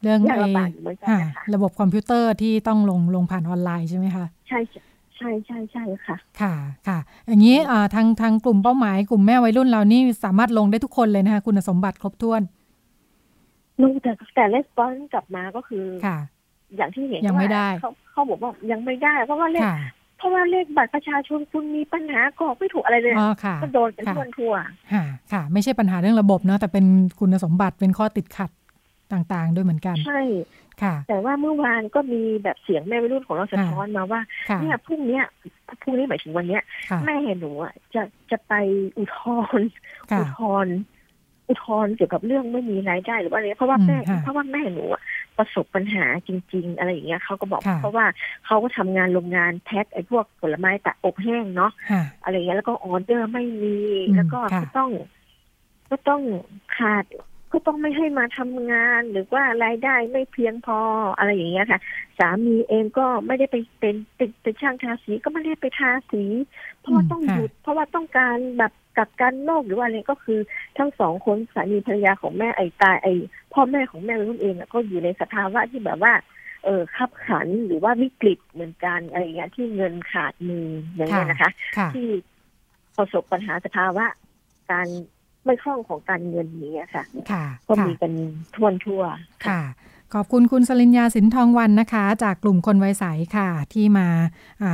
[0.03, 0.44] เรื่องไอ้
[1.55, 4.59] ระบบคอมพิวเตอร์ที่ต้องลงลงผ่านออนไลน์ใช่ไหมคะใช่
[5.16, 6.55] ใช่ใช่ใช่ค่ะ ค่ะ
[6.88, 7.57] ค่ะ อย่างนี้
[7.94, 12.42] ทางทางกลุ่มเป้าหมายกลุ่มแม่วัยรุ่นเรานี่สามารถลงได้ทุกคนเลยนะคะคุณสมบัติครบถ้วน
[13.82, 16.18] ลงแต่แต่レスปอนกลับมาก็คือค่ะ
[16.76, 19.62] อย่างที่เห็นยังไม่ได้เขาเขาบอกว่ายังไม่ได้เพราะว่าเลข
[20.22, 23.14] เพราะว่าเลขบัตรประชาชนคุณมีปัญหากรอกไม่ถูกอะไรเลย
[23.62, 24.54] ก็โดนกันทั่วทั่ว
[24.92, 26.86] ค่ะค่ะ ไม่ใช่ปัญหาเรื่องระบบเนาะแต่เป็น
[27.20, 28.50] คุณสมบัติเป็นข้อติดขัด
[29.12, 30.22] ต่างๆ ด้วยเหมือนกัน ใช่
[30.82, 34.20] ค่ะ แต่ว่าเมื่อวานก็มีแบบเสียงแม่วัยรุ่นของเราสะท้อนมาว่า
[34.60, 35.24] เนี่ยพรุ่งเนี้ย
[35.82, 36.62] พรุ่งนี้หมายถึงวันเนี้ย
[37.04, 38.52] แม่หนูอะจะจะไป
[38.98, 39.20] อุทธ
[39.58, 39.68] รณ์
[40.18, 40.76] อุทธรณ์
[41.53, 44.84] อุทธรณ์เกี่ยวกับเรื่องไม่มีรายได้หรือว่าอะไรเพราะว่าแม่เพราะว่าแม่หนู
[45.38, 48.07] ประสบปัญหาจริง ๆ อะไรอย่างเงี้ยเขาก็บอกเพราะว่า
[48.46, 51.72] เขาก็ทำงานโรงงานแพ็คไอ้พวกผลไม้ตะอบแห้งเนาะ
[52.24, 53.78] อะไรอย่างเงี้ยแล้วก็ออเดอร์ไม่มี
[54.16, 54.90] แล้วก็ก็ต้อง
[55.90, 56.22] ก็ต้อง
[56.76, 57.05] ขาด
[57.53, 60.78] ก็ต้องไม่ให้มาทำงานหรือว่ารายได้ไม่เพียงพอ
[61.16, 61.80] อะไรอย่างเงี้ยค่ะ
[62.18, 66.24] สามีเองก็ไม่ได้ไปเป็นเป็นเป็นช่างทาสีก็ไม่ได้ไปทาสี
[66.78, 67.41] เพราะว่าต้องหยุดเพ
[67.72, 70.40] ราะว่าต้องการแบบกักกันโรคหรือว่าอะไรก็คือ
[70.78, 73.12] ทั้งสองคนสามีภรรยาของแม่ไอ้ตายไอ้
[73.52, 76.12] พ่อแม่ของแม่รุ่นเองก็อยู่ในสภาวะที่แบบว่า
[76.64, 81.50] เออขับขันหรือว่าวิกฤตเหมือนกันอะไรอย่างเงี้ยที่เงินขาดมืออย่างเงี้ยนะคะ
[81.94, 82.06] ที่
[82.96, 84.06] ประสบปัญหาสภาวะ
[84.70, 84.86] การ
[85.44, 88.12] ไม่คล่องของการเงินนี้ค่ะค่ะก็มีกัน
[88.54, 89.02] ทวนทั่ว
[89.46, 89.60] ค่ะ
[90.14, 93.04] ขอบคุณคุณสลินยาสินทองวันนะคะ จากกลุ่มคนไวใส
[93.36, 94.06] ค่ะ ที่มา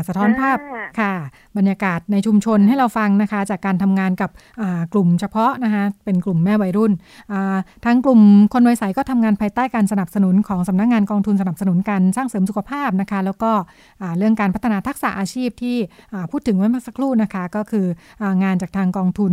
[0.07, 0.59] สะท้อนภาพ
[1.01, 1.13] ค่ะ
[1.57, 4.31] บรรยากาศในชุมชนให้เราฟังนะคะ จากการทำงานกับ
[4.93, 6.93] กลุ่มเฉพาะนะคะเป็นกลุ่มแม่วัยรุ่น
[7.85, 8.21] ทั้งกลุ่ม
[8.53, 13.51] คนวัยใสก็ทำงานภายใต้การสนับสนุนของสำนักงงานกองทุนสนับสนุนการสร้างเสริมสุขภาพนะคะ แล้วก็
[14.19, 15.77] เรื่องการพัฒนาทักษะอาชีพที่
[16.31, 17.87] พูดถึงเมื่อสักครู่นะคะ ก็คือ
[18.43, 19.33] งานจากทางกองทุน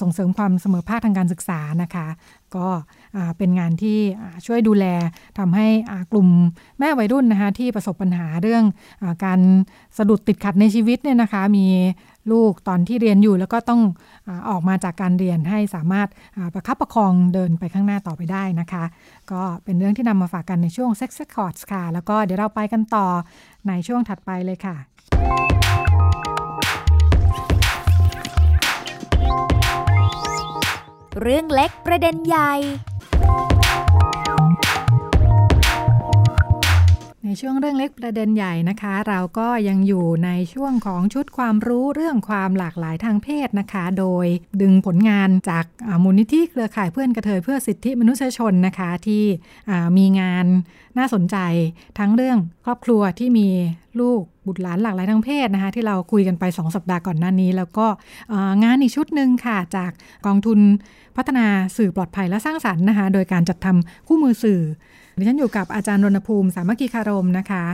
[0.00, 2.06] ส่งเสริมความเสมอภาคทางการศึกษานะคะ
[2.56, 2.68] ก็
[3.38, 3.98] เป็นงานที่
[4.46, 4.86] ช่วยดูแล
[5.38, 5.66] ทำให้
[6.12, 6.28] กลุ่ม
[6.78, 8.64] แม่วัยรุ่นนะคะที่ประสบปัญหาเรื่อง
[9.02, 9.40] อการ
[9.98, 11.66] สะดุดติดขัดในชีวิตเนี่ยนะคะมี
[12.32, 13.80] ลูกตอนที่เรียนอยู่แล้วก็ต้อง
[14.28, 16.08] อออกมาจากการเรียนให้สามารถ
[16.54, 18.84] ประคับประคองเดินไปข้างหน้าต่อไปได้นะคะ
[19.32, 23.06] ก็เป็นเรื่องที่นำมาฝากกันในช่วง Sex Records ค่ะ แล้วก็เดี๋ยวเราไปกันต่อ
[23.68, 24.76] ในช่วงถัดไปเลยค่ะ
[31.22, 32.52] เรื่องเล็กประเด็นใหญ่
[37.26, 44.26] ในช่วงเรื่องเล็กประเด็นใหญ่นะคะ เราก็ยังอยู่ในช่วงของชุดความรู้เรื่องความหลากหลายทางเพศนะคะ โดย
[44.62, 45.64] ดึงผลงานจาก
[46.04, 49.24] มูลนิธิเครือข่ายเพื่อนกระเทยเพื่อสิทธิมนุษยชนนะคะ ที่
[49.96, 50.46] มีงาน
[50.98, 51.36] น่าสนใจ
[51.98, 53.48] ทั้งเรื่องครอบครัวที่มี
[54.00, 57.86] ลูกบุตรหลานหลากหลายทางเพศนะคะ ที่เราคุยกันไป 2 สัปดาห์ก่อนหน้านี้ แล้วก็
[58.64, 59.90] งานอีกชุดหนึ่งค่ะ จาก
[60.26, 60.58] กองทุน
[61.16, 61.46] พัฒนา
[61.76, 64.62] สื่อปลอดภัยและสร้างสรรค์นะคะ โดยการจัดทำคู่มือสื่อ
[65.18, 67.64] ดิฉันอยู่กับอาจารย์รณภูมิ สามัคคีคารมนะคะ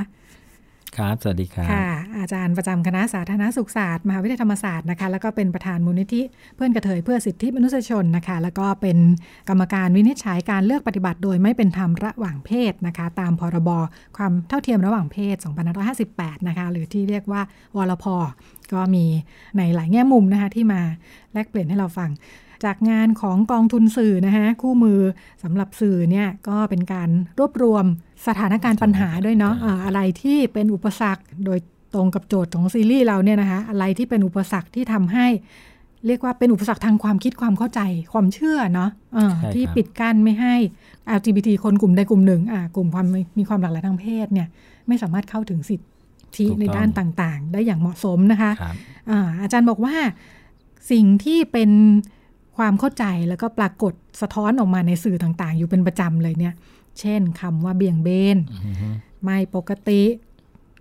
[0.99, 1.89] ครับ สวัสดีครับค่ะ
[2.19, 6.23] อาจารย์ประจำคณะสาธารณสุขศาสตร์มหาวิทยาลัยธรรมศาสตร์นะคะ แล้วก็เป็นประธานมูลนิธิ
[6.55, 8.99] เพื่อนกระเทยเพื่อสิทธิมนุษยชนนะคะ แล้วก็เป็น
[9.49, 13.71] กรรมการวินิจฉัยการเลือกปฏิบัติ โดยไม่เป็นธรรมระหว่างเพศนะคะ ตามพรบ
[14.17, 15.37] ความเท่าเทียมระหว่างเพศ
[15.93, 17.43] 2558 นะคะ หรือที่เรียกว่า
[17.77, 18.05] วรพ
[18.73, 19.05] ก็มี
[19.57, 20.81] ในหลายแง่มุมนะคะที่มา
[21.33, 22.11] แลกเปลี่ยนให้เราฟัง
[22.65, 25.01] จากงานของกองทุนสื่อนะคะคู่มือ
[25.43, 27.85] สำหรับสื่อเนี่ยก็เป็นการรวบรวม
[28.27, 29.55] สถานการณ์ปัญหาด้วยเนาะ
[29.85, 31.59] อะไรที่เป็นอุปสรรคโดย
[31.95, 35.27] ตรงกับโจทย์ของซีรีส์เราเนี่ยนะคะอะไรที่เป็นอุปสรรคที่ทำให้
[36.07, 37.81] เรียกว่าเป็นอุปสรรคทางความคิดความเข้าใจ
[38.13, 40.55] ความเชื่อเนาะะที่ปิดกั้นไม่ให้
[41.17, 42.43] LGBT คนกลุ่มใดกลุ่มหนึ่ง
[42.77, 43.07] กลุ่มความ
[43.39, 44.49] มีความหลากหลายทางเพศเนี่ย
[44.89, 48.53] ไม่สามารถเข้าถึงสิทธิในด้านต่างๆ ได้อย่างเหมาะสมนะคะ
[49.43, 49.97] อาจารย์บอกว่า
[50.91, 51.71] สิ่งที่เป็น
[52.61, 56.55] ความเข้าใจแล้วก็ปรากฏสะท้อนออกมาในสื่อต่างๆ อยู่เป็นประจำเลยเนี่ย
[57.01, 58.39] เช่นคำว่าเบี่ยงเบน
[59.25, 60.03] ไม่ปกติ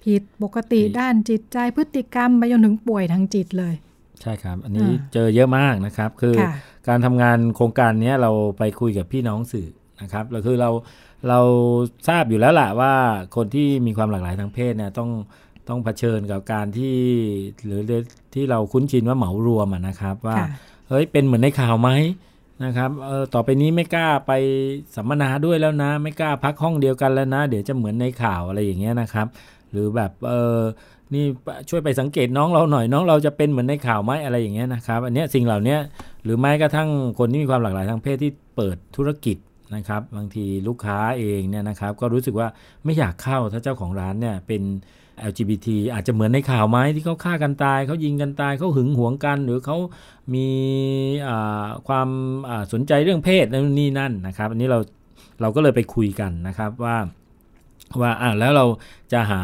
[0.03, 3.73] ผิดปกติด้านจิตใจพฤติกรรมไปจนถึงป่วยทางจิตเลย
[4.21, 6.35] ใช่ครับ อันนี้เจอเยอะมากนะครับ คือ
[6.87, 9.69] การทำงานโครงการนี้เราไปคุยกับพี่น้องสื่อ
[10.01, 10.69] นะครับแล้วคือเรา
[11.29, 11.39] เรา
[12.07, 12.93] ทราบอยู่แล้วแหละว่า
[13.35, 15.09] คนที่มีความหลากหลายทางเพศเนี่ยต้อง
[15.69, 16.95] ต้องเผชิญกับการที่
[17.65, 17.81] หรือ
[18.33, 20.37] ที่เราคุ้นชินว่าเหมารวมนะครับว่า
[20.89, 21.89] เฮ้ยเป็นเหมือนในข่าวไหม
[22.63, 24.31] นะครับเออต่อไปนี้ไม่กล้าไป
[24.95, 29.27] สัมมนาด้วยแล้วนะ ไม่กล้าพักห้องเดียวกันแล้วนะ เดี๋ยวจะเหมือนในข่าวอะไรอย่างเงี้ยนะครับ
[29.71, 30.59] หรือแบบเออ
[31.13, 31.25] นี่
[31.69, 35.77] ช่วยไปสังเกตน้องเราหน่อยน้องเราจะเป็นเหมือนในข่าวไหมอะไรอย่างเงี้ยนะครับอันเนี้ยสิ่งเหล่านี้
[36.23, 39.37] หรือแม้กระทั่งคนที่มีความหลากหลายทางเพศที่เปิดธุรกิจ
[39.75, 42.47] นะครับบางทีลูกค้าเองเนี่ยนะครับก็รู้สึกว่า
[42.83, 44.61] ไม่อยากเข้าถ้าเจ้าของร้านเนี่ยเป็น
[45.31, 49.77] LGBT อาจจะเหมือนในข่าวไหมที่เขาฆ่ากันตายเขายิงกันตายเขาหึงหวงกัน หรือเขา
[50.33, 50.47] มี
[51.87, 52.09] ความ
[52.73, 54.79] สนใจเรื่องเพศนั่นนี่นั่นนะครับ อันนี้เรา
[55.41, 56.97] เราก็เลยไปคุยกันนะครับว่า
[58.01, 58.65] ว่าอ่าแล้วเรา
[59.13, 59.41] จะหา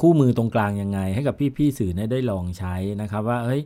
[0.00, 3.60] คู่มือตรงกลางยังไง ให้กับพี่ๆสื่อได้ลองใช้นะครับ ว่าเฮ้ย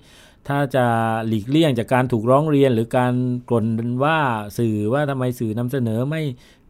[0.48, 0.86] ถ้าจะ
[1.26, 3.14] หลีกเลี่ยงจากการถูกร้องเรียนหรือการ
[3.48, 3.66] กล่น
[4.04, 4.18] ว่า
[4.58, 6.22] สื่อว่าทำไมสื่อนำเสนอไม่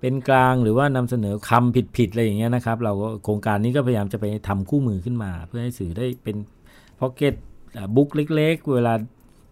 [0.04, 6.36] เป็นกลางหรือว่านำเสนอคำผิดๆอะไรอย่างเงี้ยนะครับ เราก็โครงการนี้ก็พยายามจะไปทำคู่มือขึ้นมา เพื่อให้สื่อได้เป็น
[7.00, 7.34] พ็อกเก็ต
[7.94, 8.94] บุ๊กเล็ก ๆ เวลา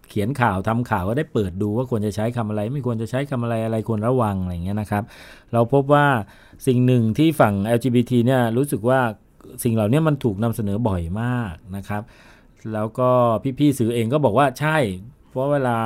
[0.09, 5.05] เขียนข่าวทำข่าวก็ได้เปิดดูว่าควรจะใช้คำอะไร ไม่ควรจะใช้คำอะไรอะไรควรระวังอะไรเงี้ยนะครับ
[5.53, 6.07] เราพบว่า
[6.67, 9.01] สิ่งหนึ่งที่ฝั่ง LGBT เนี่ยรู้สึกว่า
[9.65, 12.03] สิ่งเหล่านี้มันถูกนำเสนอบ่อยมากนะครับ
[12.73, 13.11] แล้วก็
[13.59, 14.77] พี่ๆสื่อเองก็บอกว่าใช่
[15.29, 15.77] เพราะเวลา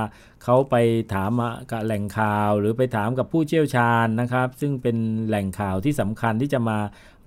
[0.44, 0.76] เขาไป
[1.14, 1.30] ถาม
[1.70, 4.96] กับแหล่งข่าว หรือไปถามกับผู้เชี่ยวชาญนะครับ ซึ่งเป็น
[5.28, 6.78] แหล่งข่าวที่สำคัญที่จะมา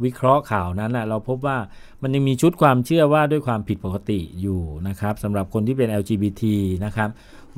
[0.03, 1.57] วิเคราะห์ข่าวนั้นนะเราพบว่า
[2.01, 6.43] มันยังมีชุดความเชื่อว่าด้วยความผิดปกติอยู่นะครับสำหรับคนที่เป็น LGBT
[6.86, 7.09] นะครับ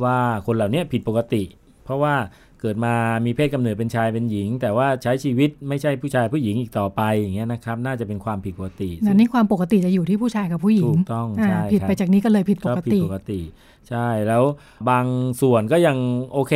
[0.03, 1.43] ว่าคนเหล่านี้ผิดปกติ
[1.84, 2.16] เพราะว่า
[2.62, 2.93] เกิดมา
[3.26, 13.41] มีเพศกำเนิดเป็นชายเป็นหญิง แต่ว่าใช้ชีวิตไม่ใช่ผู้ชายผู้หญิงอีกต่อไปอย่างเงี้ยนะครับ น่าจะเป็นความผิดปกตินั่นนี่ความปกติจะอยู่ที่ผู้ชายกับผู้หญิงถูกต้องใช่ผิดไปจากนี้ก็เลยผิดปกติผิดปกติ
[13.89, 14.43] ใช่แล้ว
[14.89, 15.05] บาง
[15.41, 15.97] ส่วนก็ยัง
[16.34, 16.53] โอเค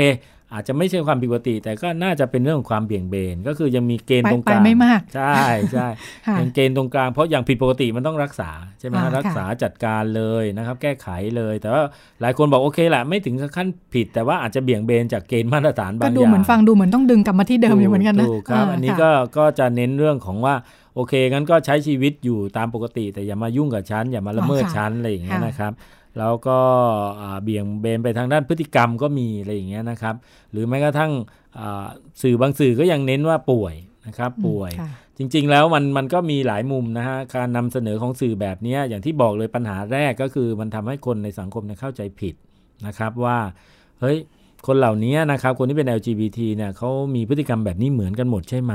[0.53, 5.37] อาจจะไม่ใช่ความผิดปกติ แต่ก็น่าจะเป็นเรื่องของความเบี่ยงเบน ก็คือยังมีเกณฑ์ตรงกลางไม่มากใช่
[5.73, 5.87] ใช่
[6.39, 8.49] ยังเกณฑ์ตรงกลางเพราะอย่างผิดปกติมันต้องรักษา
[8.79, 11.81] ใช่ไหมรักษาจัดการเลยนะครับ แก้ไขเลย แต่ว่า
[12.21, 20.55] หลายคนบอกโอเคแหละไม่ถึงขั้นผิด แต่ว่าอาจจะเบี่ยงเบนจากเกณฑ์มาตรฐานบางอย่างก็ดูเหมือนฟังดูเหมือนต้องดึงกลับมาที่เดิมอยู่เหมือนกันนะถูกครับอันนี้ก็ก็จะเน้นเรื่องของว่า
[20.95, 25.71] โอเคงั้นก็ใช้ชีวิตอยู่ตามปกติ แต่อย่ามายุ่งกับฉันอย่ามาละเมิดฉันอะไรอย่างเงี้ยนะครับ
[26.19, 26.57] แล้วก็
[27.43, 30.15] เบี่ยงเบนไปทางด้านพฤติกรรมก็มีอะไรอย่างเงี้ยนะครับ
[30.51, 31.11] หรือแม้กระทั่ง
[32.21, 33.75] สื่อบางสื่อก็ยังเน้นว่าป่วย
[34.07, 34.71] นะครับป่วย
[35.17, 42.35] จริง ๆ แล้วมันมันก็มีหลายมุมนะฮะการนำเสนอของสื่อแบบนี้อย่างที่บอกเลยปัญหาแรกก็คือมันทำให้คนในสังคมเข้าใจผิด
[42.87, 43.37] นะครับว่า
[43.99, 44.17] เฮ้ย
[44.67, 48.73] คนเหล่านี้นะครับคนที่เป็น LGBT เนี่ยเขามีพฤติกรรมแบบนี้เหมือนกันหมดใช่ไหม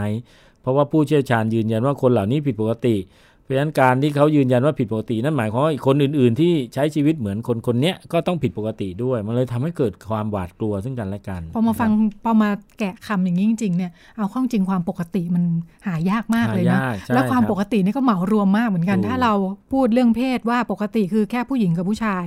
[0.61, 2.97] เพราะว่าผู้เชี่ยวชาญยืนยันว่าคนเหล่านี้ผิดปกติ
[3.28, 11.91] เพ ราะฉะนั้นการที่เขายืนยันว่าผิดปกติ นั่นหมายความว่าคนอื่น ๆ ที่ใช้ชีวิตเหมือนคนคนนี้ก็ต้องผิดปกติด้วย มันเลยทำให้เกิดความหวาดกลัวซึ่งกันและกันพอมาฟัง
[12.25, 15.45] พอมาแกะคำอย่างนี้จริง ๆ เนี่ยเอาข้องจริงความปกติมัน
[15.87, 16.81] หายากมากเลยนะ
[17.15, 19.33] แล้วความปกตินี่ก็เหมารวมมากเหมือนกัน ถ้าเรา
[19.73, 22.25] พูดเรื่องเพศว่าปกติคือแค่ผู้หญิงกับผู้ชาย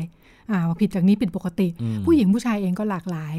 [0.51, 1.67] อ่าผิดจากนี้ผิดปกติ
[2.05, 3.33] ผู้หญิงผู้ชายเองก็หลากหลาย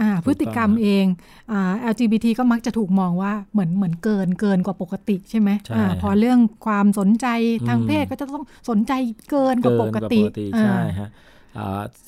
[0.00, 1.04] อ่าพฤติกรรมเอง
[1.52, 7.26] อ่า LGBT ก็มักจะถูกมองว่าเหมือนเหมือนเกินเกินกว่าปกติใช่ไหมอ่าพอเรื่องความสนใจ
[7.68, 8.92] ทางเพศก็จะต้องสนใจ
[9.30, 10.20] เกินกว่าปกติ
[10.60, 11.10] ใช่ฮะ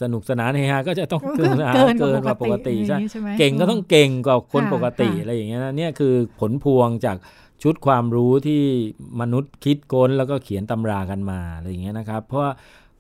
[0.02, 2.98] สนุกสนานเฮฮาก็จะต้องเกินเกินกว่าปกติใช่
[3.38, 7.16] เก่งก็ต้องเก่งกว่าคนปกติอะไรอย่างเงี้ยนะเนี่ยคือผลพวงจาก
[7.62, 8.62] ชุดความรู้ที่
[9.20, 12.52] มนุษย์คิดค้นแล้วก็เขียนตำรากันมาอะไรอย่างเงี้ยนะครับ เพราะว่า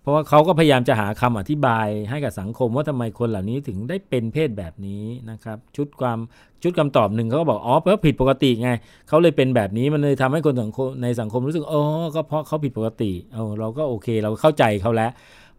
[0.02, 6.18] เพราะว่าเขาก็พยายามจะหาคำอธิบายให้กับสังคมว่าทำไมคนเหล่านี้ถึงได้เป็นเพศแบบนี้นะครับ ชุดความ
[6.62, 8.70] ชุดคำตอบหนึ่งเขาก็บอกอ๋อเพราะผิดปกติไง
[9.08, 11.82] เขาเลยเป็นแบบนี้มันเลยทำให้คนสังคมในสังคมรู้สึกอ๋อ
[12.14, 15.10] ก็เพราะเขาผิดปกติเออเราก็โอเค เราเข้าใจเขาแล้ว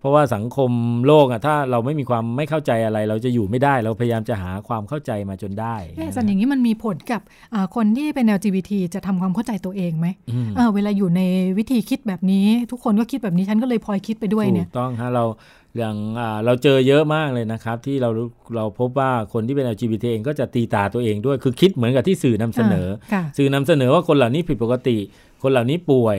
[0.04, 0.72] เพราะว่าสังคม
[1.08, 5.76] โลกอะถ้าเราไม่มีความไม่เข้าใจอะไร เราจะอยู่ไม่ได้ เราพยายามจะหาความเข้าใจมาจนได้
[6.14, 7.22] แต่อย่างนี้มันมีผลกับ
[7.76, 10.08] คนที่เป็น LGBT จะทำความเข้าใจตัวเองไหม
[10.76, 11.22] เวลาอยู่ใน
[11.58, 15.24] วิธีคิดแบบนี้ ทุกคนก็คิดแบบนี้ฉันก็เลยพลอยคิดไปด้วยเนี่ยถูกต้องฮะเรา
[15.78, 15.96] อย่าง
[16.46, 18.10] เราเจอเยอะมากเลยนะครับ ที่เรา
[18.56, 22.88] เราพบว่าคนที่เป็น LGBT เองก็จะตีตาตัวเองด้วยคือคิดเหมือนกับที่สื่อนำเสนอ
[23.38, 24.98] สื่อนำเสนอว่าคนเหล่านี้ผิดปกติ
[25.44, 26.18] คนเหล่านี้ป่วย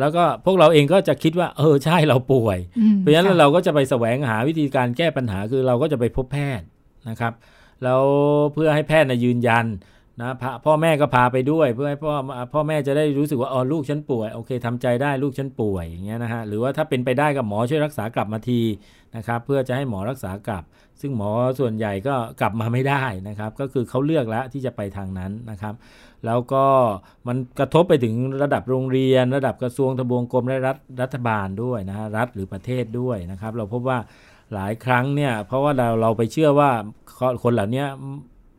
[0.00, 2.58] แล้วก็พวกเราเองก็จะคิดว่า เออใช่เราป่วย
[2.98, 6.66] เพราะฉะนั้นเราก็จะไปแสวงหาวิธีการแก้ปัญหาคือเราก็จะไปพบแพทย์
[7.08, 7.32] นะครับ
[7.84, 8.02] แล้ว
[8.54, 9.66] เพื่อให้แพทย์นะยืนยัน
[10.20, 10.34] นะ
[10.66, 12.12] พ่อแม่ก็พาไปด้วย เพื่อให้พ่อ
[12.54, 18.60] พ่อแม่จะได้รู้สึกว่าอ๋อลูกฉันป่วยโอเคทำใจได้ลูกฉันป่วยอย่างเงี้ยนะฮะหรือว่าถ้าเป็นไปได้กับหมอช่วยรักษากลับมาที
[19.16, 20.64] นะครับ เพื่อจะให้หมอรักษากลับ
[21.00, 21.30] ซึ่งหมอ
[21.60, 25.74] ส่วนใหญ่ก็กลับมาไม่ได้นะครับ ก็คือเขาเลือกแล้วที่จะไปทางนั้นนะครับ
[26.26, 26.64] แล้วก็
[27.26, 33.98] มันกระทบไปถึงระดับโรงเรียน ระดับกระทรวงทบวงกรมและรัฐรัฐบาลด้วยนะฮะรัฐหรือประเทศด้วยนะครับ เราพบว่า
[34.54, 36.70] หลายครั้งเนี่ยเพราะว่าเราเราไปเชื่อว่า
[37.42, 37.84] คนเหล่านี้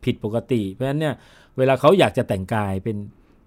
[0.04, 1.14] ผิดปกติ เพราะฉะนั้นเนี่ย
[1.58, 2.96] เวลาเขาอยากจะแต่งกายเป็น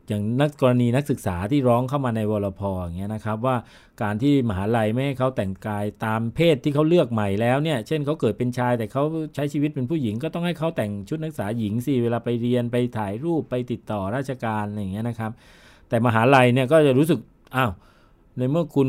[0.07, 3.55] อย่างนักกรณีนักศึกษาที่ร้องเข้ามาในวรพอย่างเงี้ยนะครับว่า
[4.01, 9.03] การที่มหาลัยไม่ให้เขาแต่งกายตามเพศที่เขาเลือกใหม่แล้วเนี่ยเช่นเขาเกิดเป็นชายแต่เขา
[9.35, 15.31] ใช้ชีวิตเป็นผู้หญิง ก็ต้องให้เขาแต่งชุดนักศึกษาหญิงสิเวลาไปเรียนไปถ่ายรูปไปติดต่อราชการอะไรอย่างเงี้ยนะครับ
[15.89, 17.19] แต่มหาลัยเนี่ยก็จะรู้สึก
[17.55, 17.71] อ้าว
[18.37, 18.87] ในเมื่อคุณ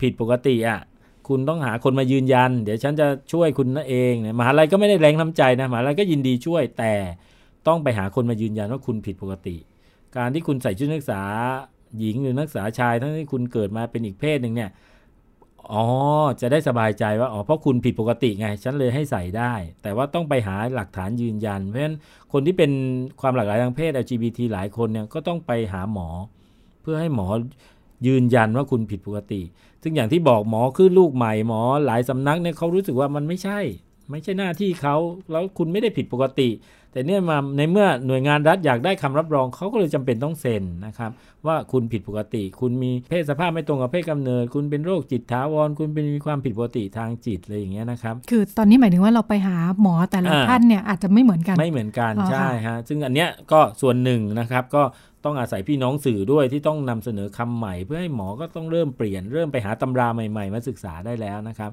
[0.00, 0.80] ผิดปกติอะ
[1.28, 6.92] คุณต้องหาคนมายืนยัน เดี๋ยวฉันจะช่วยคุณนั่นเองมหาลัยก็ไม่ได้แรงน้ำใจนะมหาลัยก็ยินดีช่วยแต่
[7.66, 9.56] ต้องไปหาคนมายืนยันว่าคุณผิดปกติ
[10.16, 11.22] การที่คุณใส่ชุดนักศึกษา
[11.98, 14.70] หญิงหรือนักศึกษาชาย ทั้งที่คุณเกิดมาเป็นอีกเพศหนึ่งเนี่ย
[15.72, 15.84] อ๋อ
[16.40, 19.52] จะได้สบายใจว่าอ๋อเพราะคุณผิดปกติไง ฉันเลยให้ใส่ได้
[19.82, 21.96] แต่ว่าต้องไปหาหลักฐานยืนยัน เพราะฉะนั้น
[22.32, 22.70] คนที่เป็น
[23.20, 26.08] ความหลากหลายทางเพศ LGBT หลายคนเนี่ยก็ต้องไปหาหมอ
[26.82, 27.28] เพื่อให้หมอ
[28.06, 29.40] ยืนยันว่าคุณผิดปกติ
[29.82, 33.58] ซึ่งอย่างที่บอกหมอคือลูกใหม่หมอหลายสำนักเนี่ยเขารู้สึกว่ามันไม่ใช่
[34.10, 34.96] ไม่ใช่หน้าที่เขา
[35.30, 36.48] แล้วคุณไม่ได้ผิดปกติ
[36.92, 41.10] แต่เนี่ยมาในเมื่อหน่วยงานรัฐอยากได้คำรับรองเขาก็เลยจำเป็นต้องเซ็นนะครับ
[41.46, 54.82] ว่าคุณผิดปกติ คุณมีเพศสภาพไม่ตรงกับเพศกำเนิด คุณเป็นโรคจิตถาวร คุณเป็นมีความผิดปกติทางจิตอะไรอย่างเงี้ยนะครับ คือตอนนี้หมายถึงว่าเราไปหาหมอแต่ละท่านเนี่ยอาจจะไม่เหมือนกันไม่เหมือนกันใช่ฮะซึ่งอันเนี้ยก็ส่วนหนึ่งนะครับก็
[55.24, 61.70] ต้องอาศัยพี่น้องสื่อด้วยที่ต้องนำเสนอคำใหม่ เพื่อให้หมอก็ต้องเริ่มเปลี่ยนเริ่มไปหาตำราใหม่ ๆ มาศึกษาได้แล้วนะครับ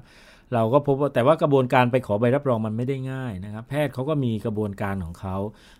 [0.54, 5.36] เราก็พบว่าแต่ว่ากระบวนการไปขอใบรับรองมันไม่ได้ง่ายนะครับ แพทย์เขาก็มีกระบวนการของเขา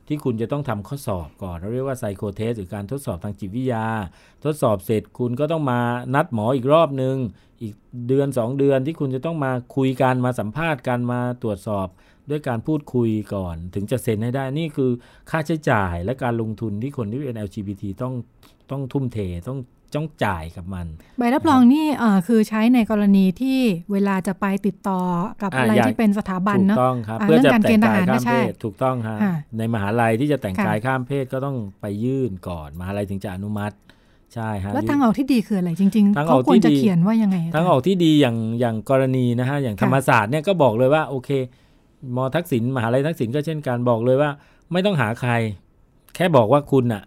[0.09, 3.87] ที่คุณจะต้องทำข้อสอบก่อน เราเรียกว่าไซโคเทสหรือการทดสอบทางจิตวิทยา
[4.45, 5.81] ทดสอบเสร็จคุณก็ต้องมา
[6.15, 7.17] นัดหมออีกรอบหนึ่ง
[7.63, 7.75] อีก
[8.09, 11.87] เดือน 2 เดือนที่คุณจะต้องมาคุยกันมาสัมภาษณ์กันมาตรวจสอบ
[12.31, 14.91] ด้วยการพูดคุยก่อน ถึงจะเซ็นให้ได้นี่คือ
[15.31, 18.15] ค่าใช้จ่ายและการลงทุนที่คนที่เป็น LGBT ต้อง
[18.71, 19.59] ต้องทุ่มเทต้อง
[19.95, 20.87] ต้องจ่ายกับมัน
[21.19, 21.87] ใบรับรองนี่
[22.27, 23.59] คือใช้ในกรณีที่
[23.93, 25.01] เวลาจะไปติดต่อ
[25.43, 29.17] กับอะไรที่เป็นสถาบันเนาะถูกต้องครับเพื่อจะแต่งกายข้ามเพศถูกต้องฮะ
[29.59, 33.75] ในมหาลัยที่จะแต่งกายข้ามเพศก็ต้องไปยื่นก่อน มหาลัยถึงจะอนุมัติ
[34.35, 41.31] ใช่ฮะแล้วทางออกที่ดีคืออะไรจริงๆเขาควรจะเขียนว่ายังไงทางออกที่ดีอย่างอย่างกรณีนะฮะอย่างธรรมศาสตร์เนี่ยก็บอกเลยว่าโอเค
[42.17, 44.31] มทักษิณมหาลัยทักษิณก็เช่นการบอกเลยว่า
[44.73, 45.33] ไม่ต้องหาใคร
[46.15, 47.03] แค่บอกว่าคุณอะ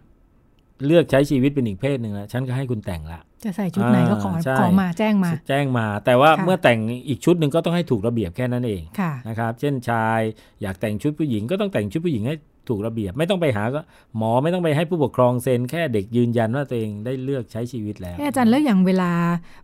[0.86, 6.78] เลือกใช้ชีวิตเป็นอีกเพศหนึ่งแล้วฉันก็ให้คุณแต่งละจะใส่ชุดไหนก็ขอขอมาแจ้งมา แจ้งมา แต่ว่าเมื่อแต่ง
[7.08, 10.20] อีกชุดหนึ่งก็ต้องให้ถูกระเบียบแค่นั้นเองะนะครับ เช่นชาย
[10.62, 12.36] อยากแต่งชุดผู้หญิงก็ต้องแต่งชุดผู้หญิงให้
[12.68, 13.80] ถูกระเบียบไม่ต้องไปหาก็
[14.16, 19.10] หมอไม่ต้องไปให้ผู้ปกครองเซ็นแค่เด็กยืนยันว่าตัวเองได้เลือกใช้ชีวิตแล้วอาจารย์แล้วอย่างเวลา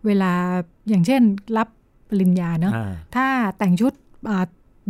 [0.05, 0.31] เวลา
[0.89, 1.21] อย่างเช่น
[1.57, 1.67] รับ
[2.09, 2.73] ปริญญาเนาะ
[3.15, 3.93] ถ้าแต่งชุด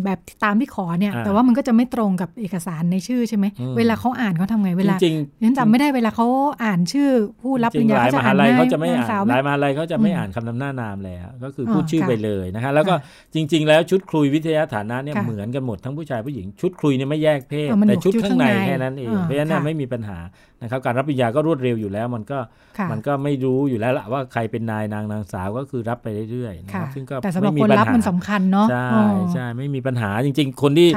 [0.05, 3.45] แบบตามที่ขอเนี่ย แต่ว่ามันก็จะไม่ตรงกับเอกสารในชื่อใช่ไหม
[3.77, 6.27] เวลาเขาอ่านเขาทำไงเวลาจริงฉันจำไม่ได้เวลาเขา
[6.63, 7.09] อ่านชื่อ
[7.41, 12.93] ผู้รับปริญญาเขาจะอ่านเขาจะไม่อ่านหลายมหาลัยเขาจะไม่อ่านคำนำหน้านามแล้ว ก็คือพูดชื่อไปเลยนะฮะแล้วก็
[13.35, 20.17] จริง ๆ แล้วชุดครุยวิทยาฐานะเนี่ยเหมือนกันหมดทั้งผู้ชายผู้หญิงชุดครุยเนี่ยไม่แยกเพศแต่ชุดข้างในแค่นั้นเองเพราะฉะนั้นไม่มีปัญหา
[20.61, 22.39] นะครับการรับปริญญาก็รวดเร็วอยู่แล้ว มันก็
[22.91, 28.87] มันก็ไม่รู้อยู่แล้วละว่าใครเป็นนายนางนางสาวก็คือรับไปเรื่อยๆนะครับซึ่งก็แต่สำหรับคนรับมันสำคัญเนาะใช่
[29.33, 30.89] ใช่ไม่มีปัญหาจริง ๆ คนที่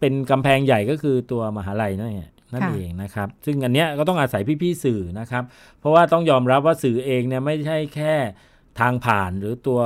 [0.00, 5.42] เป็นกำแพงใหญ่ก็คือตัวมหาลัยนั่นเองนั่นเองนะครับ ซึ่งอันเนี้ยก็ต้องอาศัยพี่ๆสื่อนะครับ
[5.80, 8.14] เพราะว่าต้องยอมรับว่าสื่อเองเนี่ยไม่ใช่แค่
[8.80, 9.80] ทางผ่านหรือตัว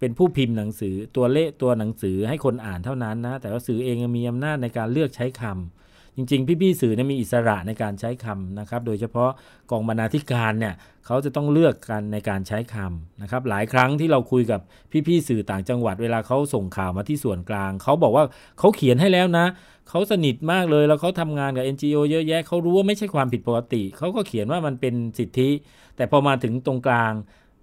[0.00, 5.87] เป็นผู้พิมพ์หนังสือตัวเลตัวหนังสือให้คนอ่านเท่านั้นนะ แต่ว่าสื่อเองมีอำนาจในการเลือกใช้คำ
[6.20, 9.30] จริง ๆ พี่ๆสื่อเนี่ยมีอิสระในการใช้คำนะครับ โดยเฉพาะ
[9.70, 10.74] กองบรรณาธิการเนี่ย
[11.06, 14.60] เขาจะต้องเลือกกันในการใช้คำนะครับ หลายครั้งที่เราคุยกับ
[15.06, 18.24] พี่ๆสื่อต่างจังหวัดเวลาเขาส่งข่าวมาที่ส่วนกลาง เขาบอกว่า
[18.58, 19.46] เขาเขียนให้แล้วนะ
[19.88, 25.50] เขาสนิทมากเลยแล้วเขาทำงานกับ NGO เยอะแยะเขารู้ว่าไม่ใช่ความผิดปกติเขาก็เขียนว่ามันเป็นสิทธิ
[25.96, 27.12] แต่พอมาถึงตรงกลาง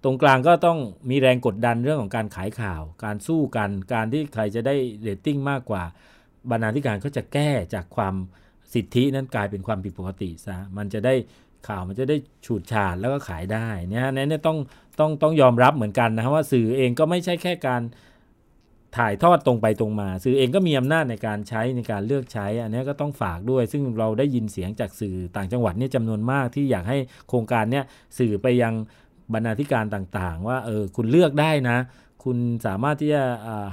[0.04, 0.78] ตรงกลางก็ต้อง
[1.10, 5.82] มีแรงกดดันเรื่องของการขายข่าว การสู้กัน การที่ใครจะได้เรตติ้งมากกว่า
[6.50, 8.14] บรรณาธิการก็จะแก้จากความ
[8.74, 11.14] สิทธินั้นกลายเป็นความผิดปกติซะมันจะได้
[11.68, 14.58] ข่าวมันจะได้ฉูดฉาดแล้วก็ขายได้เนี่ยนี่ต้อง
[15.00, 17.82] ต้องต้องยอมรับเหมือนกันนะว่าสื่อเองก็ไม่ใช่แค่การ
[18.96, 26.98] ถ่ายทอดตรงไปตรงมา สื่อเองก็มีอำนาจในการใช้ในการเลือกใช้ อันนี้ก็ต้องฝากด้วย ซึ่งเราได้ยินเสียงจากสื่อต่างจังหวัดนี่จำนวนมากที่อยากให้
[27.28, 27.84] โครงการเนี้ย
[28.18, 28.74] สื่อไปยัง
[29.32, 31.78] บรรณาธิการต่างๆ ว่าเออคุณเลือกได้นะ
[32.24, 33.24] คุณสามารถที่จะ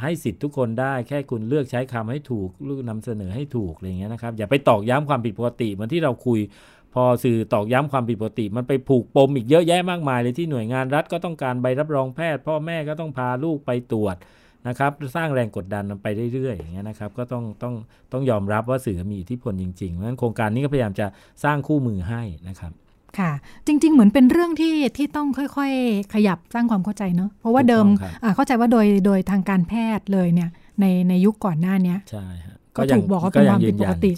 [0.02, 6.40] ให้สิทธิ์ทุกคนได้แค่คุณเลือกใช้คำให้ถูกหรือนำเสนอให้ถูกอะไรเงี้ยนะครับ อย่าไปตอกย้ำความผิดปกติเหมือนที่เราคุย
[6.94, 14.16] พอสื่อตอกย้ำความผิดปกติ มันไปผูกปมอีกเยอะแยะมากมายเลยที่หน่วยงานรัฐก็ต้องการใบรับรองแพทย์ พ่อแม่ก็ต้องพาลูกไปตรวจ
[14.68, 17.74] นะครับ สร้างแรงกดดันมันไปเรื่อยๆอย่างเงี้ยนะครับ ก็ต้องต้อง
[18.12, 21.08] ต้องยอมรับว่าสื่อมีอิทธิพลจริงๆเพราะฉะนั้นโครงการนี้ก็พยายามจะ
[21.44, 22.72] สร้างคู่มือให้นะครับ
[23.20, 23.32] ค่ะ
[23.68, 27.86] จริง ๆ เหมือนเป็นเรื่องที่ที่ต้องค่อยๆ ขยับสร้างความเข้าใจเนาะเพราะว่าเดิม
[28.36, 30.50] เข้าใจว่าโดยโดยทางการแพทย์เลยเนี่ย
[30.80, 32.26] ในในยุคก่อนหน้านี้ใช่
[32.78, 34.12] ก็ถูกบอกว่าเป็นความผิดปกติ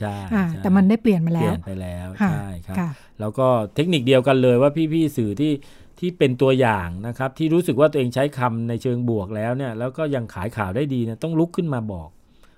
[0.64, 2.78] แต่มันได้เปลี่ยนมาแล้วเปลี่ยนไปแล้วใช่ครับ
[3.20, 5.54] แล้วก็เทคนิคเดียวกันเลยว่าพี่ๆสื่อที่
[6.00, 12.10] ที่เป็นตัวอย่างนะครับ ที่รู้สึกว่าตัวเองใช้คำในเชิงบวกแล้วเนี่ยแล้วก็ยังขายข่าวได้ดีเนี่ยต้องลุกขึ้นมาบอก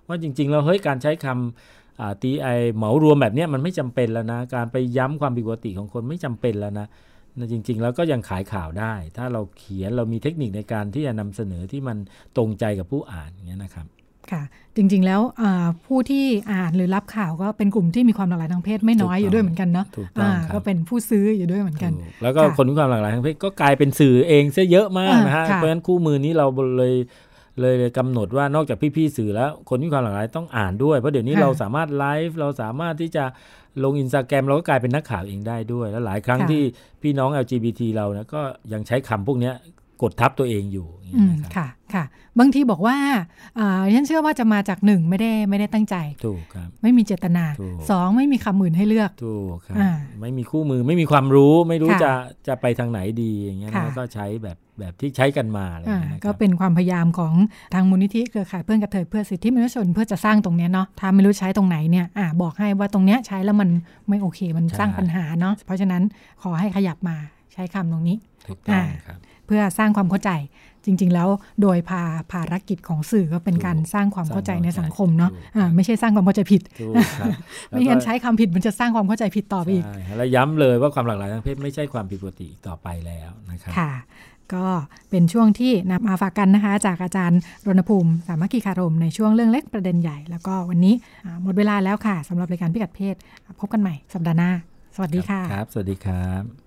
[0.08, 1.77] ว่าจริงๆเราเฮ้ยการใช้คำ
[2.22, 6.88] ตีไอเหมารวมแบบนี้มันไม่จำเป็นแล้วนะ การไปย้ำความผิดปกติของคนไม่จำเป็นแล้วนะ
[7.52, 11.98] จริง ๆ แล้วก็ยังขายข่าวได้ ถ้าเราเขียนเรามีเทคนิคในการที่จะนำเสนอที่มัน
[12.38, 13.88] ตรงใจกับผู้อ่านอย่างนี้นะครับ
[14.32, 14.44] ค่ะ
[14.76, 15.22] จริงๆแล้ว
[15.86, 19.86] ผู้ที่อ่านหรือรับข่าวก็เป็นกลุ่มที่มีความหลากหลายทางเพศไม่น้อยอยู่ด้วยเหมือนกันเนาะ
[20.54, 21.92] ก็เป็นผู้ซื้ออยู่ด้วยเหมือนกัน
[22.24, 26.94] แล้วก็คนมีความหลากหลายทางเพศก็กลายเป็นสื่อเองซะเยอะมากนะฮะเพราะฉะนั้นคู่มือนี้เราเลย
[27.62, 33.26] เลยกำหนดว่านอกจากพี่ๆสื่อแล้ว คนที่ความหลากหลายต้องอ่านด้วย เพราะเดี๋ยวนี้เราสามารถไลฟ์เราสามารถที่จะ
[33.84, 36.62] ลงอินสตาแกรมเราก็กลายเป็นนักข่าวเองได้ด้วย แล้วหลายครั้งที่
[37.02, 38.42] พี่น้อง LGBT เรานะก็
[38.74, 39.52] ยังใช้คำพวกนี้
[40.02, 40.88] กดทับตัวเองอยู่
[41.56, 42.04] ค่ะค่ะ
[42.40, 42.98] บางทีบอกว่า
[43.94, 45.96] ฉันเชื่อว่าจะมาจากหนึ่งไม่ได้ไม่ได้ตั้งใจ
[46.26, 47.46] ถูกครับไม่มีเจตนา
[47.90, 49.78] สองไม่มีคำอื่นให้เลือกถูกครับ
[50.22, 52.12] ไม่มีคู่มือไม่มีความรู้ไม่รู้จะ
[52.48, 55.88] จะไปทางไหนดีอย่างเงี้ยก็ใช้แบบแบบที่ใช้กันมาเลย
[56.26, 57.34] ก็เป็นความพยายามของ
[57.74, 63.70] ทางมูลนิธิเครือข่ายเพื่อนกระเทยเพื่อสิทธิมนุษยชนเพื่อจะสร้างตรงนี้เนาะถ้าไม่รู้ใช้ตรงไหนเนี่ยอบอกให้ว่าตรงเนี้ยใช้แล้วมัน
[64.10, 66.04] ไม่โอเคมันสร้างปัญหาเนาะเพราะฉะนั้น
[66.42, 67.18] ขอให้ขยับมา
[67.54, 68.18] ใช้คำตรงนี้
[68.48, 70.32] ถูกต้องครับ เพื่อสร้างความเข้าใจ
[70.88, 71.30] จริง ๆ แล้ว
[71.62, 76.62] โดยภาภารกิจของสื่อก็เป็นการสร้างความเข้าใจในสังคมเนาะะไม่ใช่สร้างความเข้าใจผิด
[77.70, 79.86] ไม่งั้นใช้คำผิดมันจะสร้างความเข้าใจผิดต่อไปอีก
[80.18, 83.92] และย้ำเลยว่าความหลากหลายทางเพศไม่ใช่ความผิดปกติต่อไปแล้วนะครับค่ะ
[84.54, 84.66] ก็
[85.10, 90.94] เป็นช่วงที่นำมาฝากกันนะคะ จากอาจารย์รณภูมิ สามัคคีคารม ในช่วงเรื่องเล็กประเด็นใหญ่ แล้วก็วันนี้
[91.44, 93.16] หมดเวลาแล้วค่ะสำหรับรายการพิกัดเพศ
[93.60, 94.52] พบกันใหม่สัปดาห์หน้า
[94.96, 96.67] สวัสดีค่ะครับ สวัสดีครับ